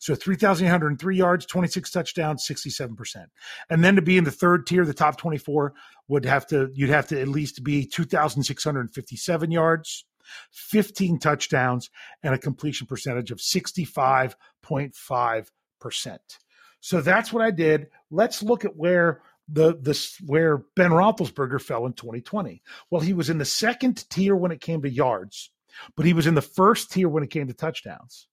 So 0.00 0.14
3,803 0.14 1.16
yards, 1.18 1.44
26 1.44 1.90
touchdowns, 1.90 2.48
67%. 2.50 3.26
And 3.68 3.84
then 3.84 3.96
to 3.96 4.02
be 4.02 4.16
in 4.16 4.24
the 4.24 4.30
third 4.30 4.66
tier, 4.66 4.86
the 4.86 4.94
top 4.94 5.18
24 5.18 5.74
would 6.08 6.24
have 6.24 6.46
to, 6.46 6.70
you'd 6.72 6.88
have 6.88 7.08
to 7.08 7.20
at 7.20 7.28
least 7.28 7.62
be 7.62 7.84
2,657 7.84 9.50
yards, 9.50 10.06
15 10.52 11.18
touchdowns, 11.18 11.90
and 12.22 12.34
a 12.34 12.38
completion 12.38 12.86
percentage 12.86 13.30
of 13.30 13.38
65.5%. 13.38 16.18
So 16.80 17.00
that's 17.00 17.32
what 17.32 17.42
I 17.42 17.50
did. 17.50 17.88
Let's 18.10 18.42
look 18.42 18.64
at 18.64 18.76
where 18.76 19.22
the 19.48 19.76
this 19.78 20.16
where 20.24 20.64
Ben 20.74 20.90
Roethlisberger 20.90 21.60
fell 21.60 21.86
in 21.86 21.92
2020. 21.92 22.62
Well, 22.90 23.00
he 23.00 23.12
was 23.12 23.30
in 23.30 23.38
the 23.38 23.44
second 23.44 24.08
tier 24.10 24.36
when 24.36 24.52
it 24.52 24.60
came 24.60 24.82
to 24.82 24.90
yards, 24.90 25.50
but 25.96 26.06
he 26.06 26.12
was 26.12 26.26
in 26.26 26.34
the 26.34 26.42
first 26.42 26.90
tier 26.90 27.08
when 27.08 27.22
it 27.22 27.30
came 27.30 27.46
to 27.48 27.54
touchdowns. 27.54 28.28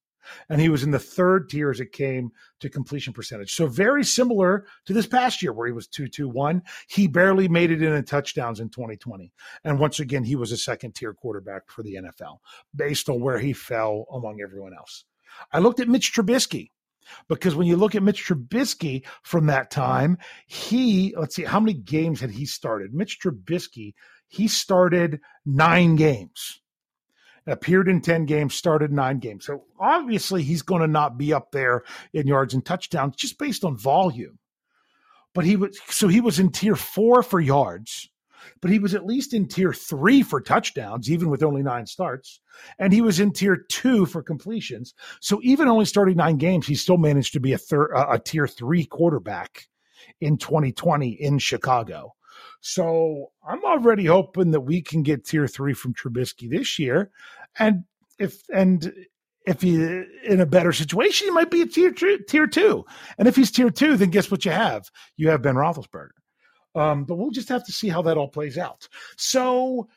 And 0.49 0.62
he 0.62 0.69
was 0.69 0.84
in 0.84 0.91
the 0.91 0.99
third 0.99 1.49
tier 1.49 1.69
as 1.69 1.79
it 1.79 1.91
came 1.91 2.31
to 2.60 2.69
completion 2.69 3.13
percentage. 3.13 3.53
So 3.53 3.67
very 3.67 4.03
similar 4.03 4.65
to 4.86 4.93
this 4.93 5.07
past 5.07 5.41
year 5.41 5.53
where 5.53 5.67
he 5.67 5.73
was 5.73 5.88
2-2-1. 5.88 6.62
He 6.88 7.07
barely 7.07 7.47
made 7.47 7.71
it 7.71 7.81
in 7.81 7.93
in 7.93 8.03
touchdowns 8.05 8.60
in 8.60 8.69
2020. 8.69 9.31
And 9.63 9.79
once 9.79 9.99
again, 9.99 10.23
he 10.23 10.36
was 10.36 10.51
a 10.51 10.57
second 10.57 10.95
tier 10.95 11.13
quarterback 11.13 11.69
for 11.69 11.84
the 11.84 11.95
NFL 11.95 12.38
based 12.75 13.10
on 13.10 13.21
where 13.21 13.39
he 13.39 13.53
fell 13.53 14.05
among 14.12 14.41
everyone 14.41 14.73
else. 14.73 15.05
I 15.51 15.60
looked 15.60 15.79
at 15.79 15.88
Mitch 15.88 16.13
Trubisky. 16.13 16.71
Because 17.27 17.55
when 17.55 17.67
you 17.67 17.75
look 17.75 17.95
at 17.95 18.03
Mitch 18.03 18.25
Trubisky 18.25 19.03
from 19.23 19.47
that 19.47 19.71
time, 19.71 20.17
he, 20.45 21.13
let's 21.17 21.36
see, 21.36 21.43
how 21.43 21.60
many 21.60 21.73
games 21.73 22.21
had 22.21 22.29
he 22.29 22.45
started? 22.45 22.93
Mitch 22.93 23.19
Trubisky, 23.19 23.95
he 24.27 24.47
started 24.47 25.19
nine 25.45 25.95
games 25.95 26.62
appeared 27.47 27.88
in 27.88 28.01
10 28.01 28.25
games, 28.25 28.56
started 28.56 28.91
nine 28.91 29.19
games. 29.19 29.45
So 29.45 29.65
obviously 29.80 30.43
he's 30.43 30.62
going 30.62 30.82
to 30.82 30.88
not 30.88 31.17
be 31.17 31.34
up 31.34 31.51
there 31.51 31.84
in 32.13 32.27
yards 32.27 32.54
and 32.54 32.65
touchdowns 32.65 33.15
just 33.15 33.39
based 33.39 33.63
on 33.63 33.77
volume. 33.77 34.38
But 35.34 35.45
he 35.45 35.56
was 35.56 35.80
so 35.88 36.10
he 36.10 36.19
was 36.19 36.39
in 36.39 36.51
tier 36.51 36.75
four 36.75 37.23
for 37.23 37.39
yards, 37.39 38.10
but 38.62 38.69
he 38.69 38.80
was 38.80 38.93
at 38.93 39.06
least 39.06 39.34
in 39.34 39.47
tier 39.47 39.73
three 39.73 40.23
for 40.23 40.41
touchdowns, 40.41 41.10
even 41.10 41.30
with 41.30 41.41
only 41.41 41.63
nine 41.63 41.86
starts. 41.86 42.41
And 42.77 42.91
he 42.91 42.99
was 42.99 43.19
in 43.19 43.32
tier 43.32 43.56
two 43.69 44.06
for 44.06 44.21
completions. 44.21 44.93
So 45.21 45.39
even 45.41 45.69
only 45.69 45.86
starting 45.86 46.17
nine 46.17 46.36
games, 46.36 46.67
he 46.67 46.75
still 46.75 46.97
managed 46.97 47.32
to 47.34 47.39
be 47.39 47.54
a, 47.54 47.58
thir- 47.58 47.93
a 47.93 48.19
tier 48.19 48.45
three 48.45 48.86
quarterback 48.86 49.67
in 50.19 50.38
2020 50.38 51.10
in 51.10 51.39
Chicago. 51.39 52.13
So 52.62 53.32
I'm 53.47 53.63
already 53.63 54.06
hoping 54.06 54.51
that 54.51 54.62
we 54.62 54.82
can 54.82 55.04
get 55.04 55.25
tier 55.25 55.47
three 55.47 55.73
from 55.73 55.93
Trubisky 55.93 56.49
this 56.49 56.77
year. 56.80 57.12
And 57.58 57.84
if, 58.19 58.41
and 58.54 58.93
if 59.45 59.62
he 59.62 59.75
in 59.75 60.39
a 60.39 60.45
better 60.45 60.71
situation, 60.71 61.27
he 61.27 61.32
might 61.32 61.51
be 61.51 61.62
a 61.62 61.65
tier 61.65 61.91
tier 61.91 62.47
two. 62.47 62.86
And 63.17 63.27
if 63.27 63.36
he's 63.36 63.51
tier 63.51 63.69
two, 63.69 63.97
then 63.97 64.10
guess 64.10 64.30
what 64.30 64.45
you 64.45 64.51
have? 64.51 64.89
You 65.17 65.30
have 65.30 65.41
Ben 65.41 65.56
Roethlisberger. 65.56 66.10
Um, 66.75 67.04
but 67.06 67.15
we'll 67.15 67.32
just 67.32 67.49
have 67.49 67.65
to 67.65 67.71
see 67.71 67.89
how 67.89 68.01
that 68.04 68.17
all 68.17 68.30
plays 68.30 68.58
out. 68.58 68.88
So, 69.17 69.89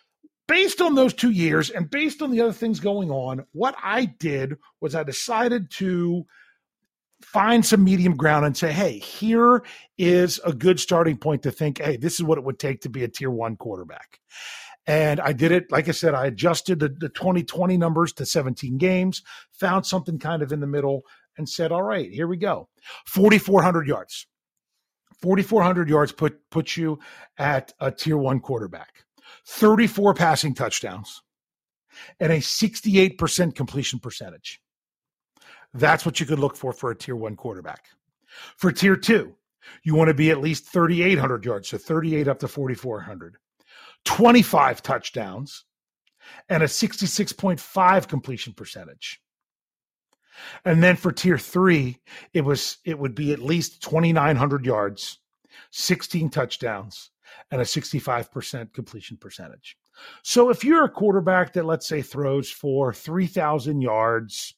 based 0.48 0.80
on 0.80 0.94
those 0.94 1.14
two 1.14 1.30
years 1.30 1.70
and 1.70 1.88
based 1.88 2.20
on 2.20 2.30
the 2.30 2.40
other 2.40 2.52
things 2.52 2.80
going 2.80 3.11
on, 3.11 3.44
what 3.52 3.76
I 3.83 4.07
did 4.07 4.57
was 4.80 4.94
I 4.94 5.04
decided 5.04 5.70
to 5.72 6.26
find 7.24 7.64
some 7.64 7.82
medium 7.82 8.16
ground 8.16 8.46
and 8.46 8.56
say, 8.56 8.72
hey, 8.72 8.98
here 8.98 9.64
is 9.98 10.40
a 10.44 10.52
good 10.52 10.78
starting 10.78 11.16
point 11.16 11.42
to 11.42 11.50
think, 11.50 11.78
hey, 11.78 11.96
this 11.96 12.14
is 12.14 12.22
what 12.22 12.38
it 12.38 12.44
would 12.44 12.58
take 12.58 12.82
to 12.82 12.88
be 12.88 13.02
a 13.04 13.08
tier 13.08 13.30
one 13.30 13.56
quarterback. 13.56 14.20
And 14.87 15.20
I 15.20 15.32
did 15.32 15.50
it, 15.50 15.72
like 15.72 15.88
I 15.88 15.92
said, 15.92 16.14
I 16.14 16.26
adjusted 16.26 16.78
the, 16.78 16.88
the 16.88 17.08
2020 17.08 17.78
numbers 17.78 18.12
to 18.14 18.26
17 18.26 18.76
games, 18.76 19.22
found 19.50 19.87
something 19.87 20.18
kind 20.18 20.42
of 20.42 20.52
in 20.52 20.60
the 20.60 20.66
middle, 20.66 21.02
and 21.38 21.48
said, 21.48 21.72
all 21.72 21.82
right, 21.82 22.10
here 22.10 22.28
we 22.28 22.37
go. 22.37 22.68
4,400 23.06 23.88
yards. 23.88 24.26
4,400 25.22 25.88
yards 25.88 26.12
put, 26.12 26.38
puts 26.50 26.76
you 26.76 26.98
at 27.38 27.72
a 27.80 27.90
tier 27.90 28.18
one 28.18 28.40
quarterback. 28.40 29.04
34 29.46 30.14
passing 30.14 30.54
touchdowns 30.54 31.22
and 32.20 32.32
a 32.32 32.38
68% 32.38 33.54
completion 33.54 33.98
percentage. 33.98 34.60
That's 35.74 36.06
what 36.06 36.20
you 36.20 36.26
could 36.26 36.38
look 36.38 36.56
for 36.56 36.72
for 36.72 36.90
a 36.90 36.96
tier 36.96 37.16
one 37.16 37.37
quarterback. 37.37 37.87
For 38.56 38.72
tier 38.72 38.96
two, 38.96 39.34
you 39.82 39.94
want 39.94 40.08
to 40.08 40.14
be 40.14 40.30
at 40.30 40.40
least 40.40 40.66
3,800 40.66 41.44
yards, 41.44 41.68
so 41.68 41.78
38 41.78 42.28
up 42.28 42.38
to 42.40 42.48
4,400. 42.48 43.37
25 44.04 44.82
touchdowns, 44.82 45.64
and 46.48 46.62
a 46.62 46.66
66.5 46.66 48.08
completion 48.08 48.52
percentage. 48.52 49.20
And 50.64 50.82
then 50.82 50.96
for 50.96 51.12
tier 51.12 51.38
three, 51.38 51.98
it 52.32 52.42
was 52.42 52.78
it 52.84 52.98
would 52.98 53.14
be 53.14 53.32
at 53.32 53.38
least 53.38 53.82
2,900 53.82 54.66
yards, 54.66 55.18
16 55.70 56.30
touchdowns, 56.30 57.10
and 57.50 57.60
a 57.60 57.64
65% 57.64 58.72
completion 58.72 59.16
percentage. 59.16 59.76
So 60.22 60.50
if 60.50 60.64
you're 60.64 60.84
a 60.84 60.90
quarterback 60.90 61.52
that 61.52 61.64
let's 61.64 61.87
say 61.87 62.02
throws 62.02 62.50
for 62.50 62.92
3,000 62.92 63.80
yards, 63.80 64.54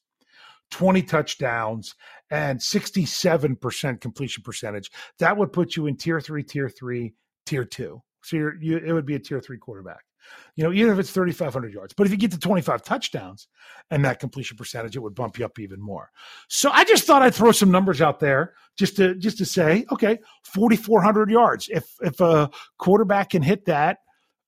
20 0.71 1.01
touchdowns, 1.03 1.95
and 2.29 2.59
67% 2.59 4.01
completion 4.01 4.43
percentage, 4.43 4.91
that 5.19 5.37
would 5.37 5.53
put 5.53 5.75
you 5.75 5.87
in 5.87 5.95
tier 5.95 6.19
three, 6.19 6.43
tier 6.43 6.69
three, 6.69 7.13
tier 7.45 7.65
two. 7.65 8.01
So 8.23 8.35
you're, 8.35 8.61
you, 8.61 8.77
it 8.77 8.91
would 8.91 9.05
be 9.05 9.15
a 9.15 9.19
tier 9.19 9.39
three 9.39 9.57
quarterback. 9.57 10.01
You 10.57 10.63
know, 10.65 10.73
even 10.73 10.91
if 10.91 10.99
it's 10.99 11.11
3,500 11.11 11.73
yards. 11.73 11.93
But 11.93 12.05
if 12.05 12.11
you 12.11 12.17
get 12.17 12.31
to 12.31 12.39
25 12.39 12.83
touchdowns 12.83 13.47
and 13.91 14.03
that 14.03 14.19
completion 14.19 14.57
percentage, 14.57 14.95
it 14.95 14.99
would 14.99 15.15
bump 15.15 15.39
you 15.39 15.45
up 15.45 15.57
even 15.57 15.79
more. 15.79 16.11
So 16.49 16.69
I 16.71 16.83
just 16.83 17.05
thought 17.05 17.21
I'd 17.21 17.33
throw 17.33 17.53
some 17.53 17.71
numbers 17.71 18.01
out 18.01 18.19
there 18.19 18.53
just 18.77 18.97
to 18.97 19.15
just 19.15 19.37
to 19.37 19.45
say, 19.45 19.85
okay, 19.91 20.19
4,400 20.43 21.29
yards. 21.29 21.69
If 21.71 21.85
if 22.01 22.19
a 22.19 22.49
quarterback 22.77 23.29
can 23.29 23.41
hit 23.41 23.65
that 23.65 23.99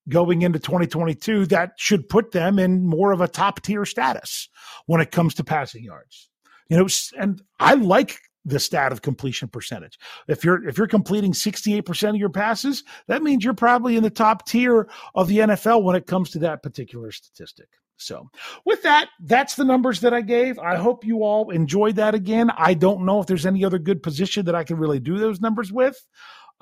going 0.07 0.41
into 0.41 0.59
2022, 0.59 1.47
that 1.47 1.73
should 1.77 2.07
put 2.09 2.31
them 2.31 2.57
in 2.59 2.85
more 2.85 3.11
of 3.11 3.21
a 3.21 3.27
top 3.27 3.61
tier 3.61 3.85
status 3.85 4.49
when 4.85 5.01
it 5.01 5.11
comes 5.11 5.33
to 5.35 5.43
passing 5.43 5.83
yards. 5.83 6.29
You 6.69 6.77
know, 6.77 6.87
and 7.17 7.41
I 7.59 7.73
like 7.73 8.19
the 8.45 8.59
stat 8.59 8.91
of 8.91 9.01
completion 9.01 9.47
percentage. 9.47 9.97
If 10.27 10.43
you're 10.43 10.67
if 10.67 10.77
you're 10.77 10.87
completing 10.87 11.33
68% 11.33 12.09
of 12.09 12.15
your 12.15 12.29
passes, 12.29 12.83
that 13.07 13.23
means 13.23 13.43
you're 13.43 13.53
probably 13.53 13.97
in 13.97 14.03
the 14.03 14.09
top 14.09 14.47
tier 14.47 14.87
of 15.15 15.27
the 15.27 15.39
NFL 15.39 15.83
when 15.83 15.95
it 15.95 16.07
comes 16.07 16.29
to 16.31 16.39
that 16.39 16.63
particular 16.63 17.11
statistic. 17.11 17.67
So, 17.97 18.29
with 18.65 18.81
that, 18.83 19.09
that's 19.19 19.55
the 19.55 19.65
numbers 19.65 19.99
that 20.01 20.13
I 20.13 20.21
gave. 20.21 20.57
I 20.57 20.77
hope 20.77 21.05
you 21.05 21.23
all 21.23 21.49
enjoyed 21.49 21.97
that 21.97 22.15
again. 22.15 22.49
I 22.57 22.73
don't 22.73 23.05
know 23.05 23.19
if 23.19 23.27
there's 23.27 23.45
any 23.45 23.65
other 23.65 23.77
good 23.77 24.01
position 24.01 24.45
that 24.45 24.55
I 24.55 24.63
can 24.63 24.77
really 24.77 25.01
do 25.01 25.17
those 25.17 25.41
numbers 25.41 25.71
with. 25.71 26.01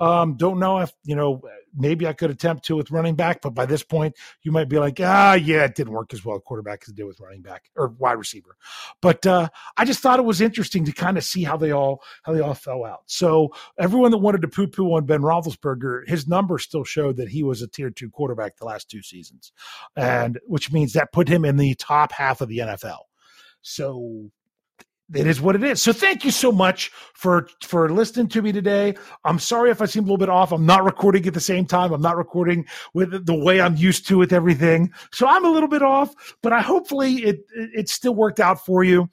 Um, 0.00 0.36
don't 0.36 0.58
know 0.58 0.78
if, 0.78 0.92
you 1.04 1.16
know, 1.16 1.42
maybe 1.76 2.06
I 2.06 2.12
could 2.12 2.30
attempt 2.30 2.64
to 2.66 2.76
with 2.76 2.90
running 2.90 3.14
back, 3.14 3.40
but 3.42 3.54
by 3.54 3.66
this 3.66 3.82
point, 3.82 4.16
you 4.42 4.52
might 4.52 4.68
be 4.68 4.78
like, 4.78 4.98
ah, 5.00 5.34
yeah, 5.34 5.64
it 5.64 5.74
didn't 5.74 5.92
work 5.92 6.12
as 6.12 6.24
well. 6.24 6.38
Quarterback 6.40 6.82
as 6.82 6.90
it 6.90 6.96
did 6.96 7.04
with 7.04 7.20
running 7.20 7.42
back 7.42 7.70
or 7.76 7.88
wide 7.88 8.12
receiver. 8.12 8.56
But 9.00 9.26
uh, 9.26 9.48
I 9.76 9.84
just 9.84 10.00
thought 10.00 10.18
it 10.18 10.24
was 10.24 10.40
interesting 10.40 10.84
to 10.84 10.92
kind 10.92 11.16
of 11.16 11.24
see 11.24 11.44
how 11.44 11.56
they 11.56 11.72
all 11.72 12.02
how 12.22 12.32
they 12.32 12.40
all 12.40 12.54
fell 12.54 12.84
out. 12.84 13.02
So 13.06 13.52
everyone 13.78 14.10
that 14.10 14.18
wanted 14.18 14.42
to 14.42 14.48
poo 14.48 14.66
poo 14.66 14.94
on 14.94 15.06
Ben 15.06 15.22
Roethlisberger, 15.22 16.08
his 16.08 16.28
numbers 16.28 16.64
still 16.64 16.84
showed 16.84 17.16
that 17.16 17.28
he 17.28 17.42
was 17.42 17.62
a 17.62 17.68
tier 17.68 17.90
two 17.90 18.10
quarterback 18.10 18.56
the 18.56 18.64
last 18.64 18.90
two 18.90 19.02
seasons, 19.02 19.52
and 19.96 20.38
which 20.46 20.72
means 20.72 20.92
that 20.92 21.12
put 21.12 21.28
him 21.28 21.44
in 21.44 21.56
the 21.56 21.74
top 21.74 22.12
half 22.12 22.40
of 22.40 22.48
the 22.48 22.58
NFL. 22.58 22.98
So 23.60 24.30
it 25.14 25.26
is 25.26 25.40
what 25.40 25.54
it 25.54 25.62
is. 25.62 25.82
So 25.82 25.92
thank 25.92 26.24
you 26.24 26.30
so 26.30 26.52
much 26.52 26.90
for 27.14 27.48
for 27.62 27.88
listening 27.88 28.28
to 28.28 28.42
me 28.42 28.52
today. 28.52 28.94
I'm 29.24 29.38
sorry 29.38 29.70
if 29.70 29.80
I 29.80 29.86
seem 29.86 30.02
a 30.02 30.06
little 30.06 30.18
bit 30.18 30.28
off. 30.28 30.52
I'm 30.52 30.66
not 30.66 30.84
recording 30.84 31.26
at 31.26 31.34
the 31.34 31.40
same 31.40 31.64
time. 31.64 31.92
I'm 31.92 32.02
not 32.02 32.16
recording 32.16 32.66
with 32.92 33.24
the 33.24 33.34
way 33.34 33.60
I'm 33.60 33.76
used 33.76 34.06
to 34.08 34.18
with 34.18 34.32
everything. 34.32 34.92
So 35.12 35.26
I'm 35.26 35.44
a 35.44 35.50
little 35.50 35.68
bit 35.68 35.82
off, 35.82 36.14
but 36.42 36.52
I 36.52 36.60
hopefully 36.60 37.16
it 37.16 37.40
it 37.54 37.88
still 37.88 38.14
worked 38.14 38.40
out 38.40 38.64
for 38.64 38.84
you. 38.84 39.08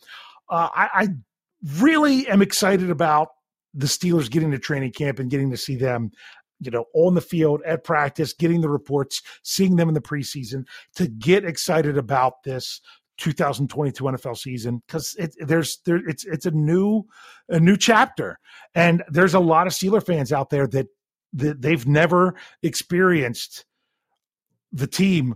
Uh, 0.49 0.69
I, 0.75 0.89
I 0.93 1.08
really 1.79 2.27
am 2.27 2.41
excited 2.41 2.89
about 2.89 3.29
the 3.73 3.88
Steelers 3.88 4.29
getting 4.29 4.51
to 4.51 4.60
training 4.60 4.91
camp 4.91 5.19
and 5.19 5.29
getting 5.29 5.49
to 5.51 5.58
see 5.58 5.75
them 5.75 6.12
you 6.60 6.71
know, 6.71 6.86
on 6.93 7.15
the 7.15 7.21
field 7.21 7.62
at 7.65 7.84
practice, 7.84 8.34
getting 8.34 8.62
the 8.62 8.69
reports, 8.69 9.21
seeing 9.43 9.75
them 9.75 9.89
in 9.89 9.93
the 9.93 10.01
preseason 10.01 10.65
to 10.95 11.08
get 11.08 11.43
excited 11.43 11.97
about 11.97 12.43
this 12.43 12.79
2022 13.17 14.04
NFL 14.04 14.38
season 14.38 14.82
because 14.86 15.15
it, 15.17 15.36
there's 15.39 15.80
there 15.86 15.97
it's 16.08 16.25
it's 16.25 16.45
a 16.45 16.51
new 16.51 17.04
a 17.49 17.60
new 17.60 17.78
chapter, 17.78 18.39
and 18.73 19.04
there's 19.10 19.34
a 19.34 19.39
lot 19.39 19.67
of 19.67 19.73
Steeler 19.73 20.06
fans 20.06 20.34
out 20.34 20.49
there 20.49 20.67
that 20.67 20.88
that 21.34 21.62
they've 21.62 21.88
never 21.88 22.36
experienced 22.63 23.65
the 24.71 24.88
team 24.88 25.36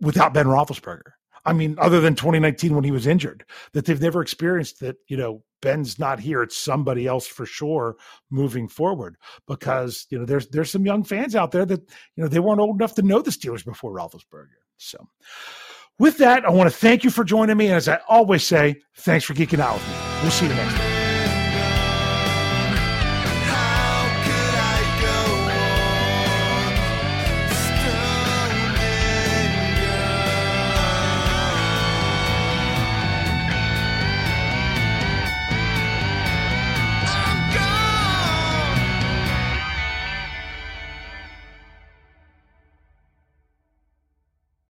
without 0.00 0.34
Ben 0.34 0.46
Roethlisberger. 0.46 1.12
I 1.44 1.52
mean, 1.52 1.76
other 1.78 2.00
than 2.00 2.16
2019 2.16 2.74
when 2.74 2.82
he 2.82 2.90
was 2.90 3.06
injured, 3.06 3.44
that 3.72 3.84
they've 3.84 4.00
never 4.00 4.20
experienced 4.20 4.80
that. 4.80 4.96
You 5.06 5.16
know, 5.16 5.44
Ben's 5.62 5.98
not 5.98 6.18
here; 6.18 6.42
it's 6.42 6.56
somebody 6.56 7.06
else 7.06 7.26
for 7.26 7.46
sure 7.46 7.96
moving 8.30 8.68
forward. 8.68 9.16
Because 9.46 10.06
you 10.10 10.18
know, 10.18 10.24
there's 10.24 10.48
there's 10.48 10.72
some 10.72 10.84
young 10.84 11.04
fans 11.04 11.36
out 11.36 11.52
there 11.52 11.64
that 11.64 11.80
you 12.16 12.22
know 12.22 12.28
they 12.28 12.40
weren't 12.40 12.60
old 12.60 12.76
enough 12.76 12.96
to 12.96 13.02
know 13.02 13.22
the 13.22 13.30
Steelers 13.30 13.64
before 13.64 13.94
Roethlisberger. 13.94 14.58
So. 14.76 15.08
With 15.98 16.18
that, 16.18 16.44
I 16.44 16.50
want 16.50 16.70
to 16.70 16.76
thank 16.76 17.04
you 17.04 17.10
for 17.10 17.24
joining 17.24 17.56
me. 17.56 17.66
And 17.66 17.76
as 17.76 17.88
I 17.88 18.00
always 18.08 18.44
say, 18.44 18.82
thanks 18.96 19.24
for 19.24 19.34
geeking 19.34 19.60
out 19.60 19.74
with 19.74 19.88
me. 19.88 19.94
We'll 20.22 20.30
see 20.30 20.46
you 20.46 20.54
next 20.54 20.74
time. 20.74 20.95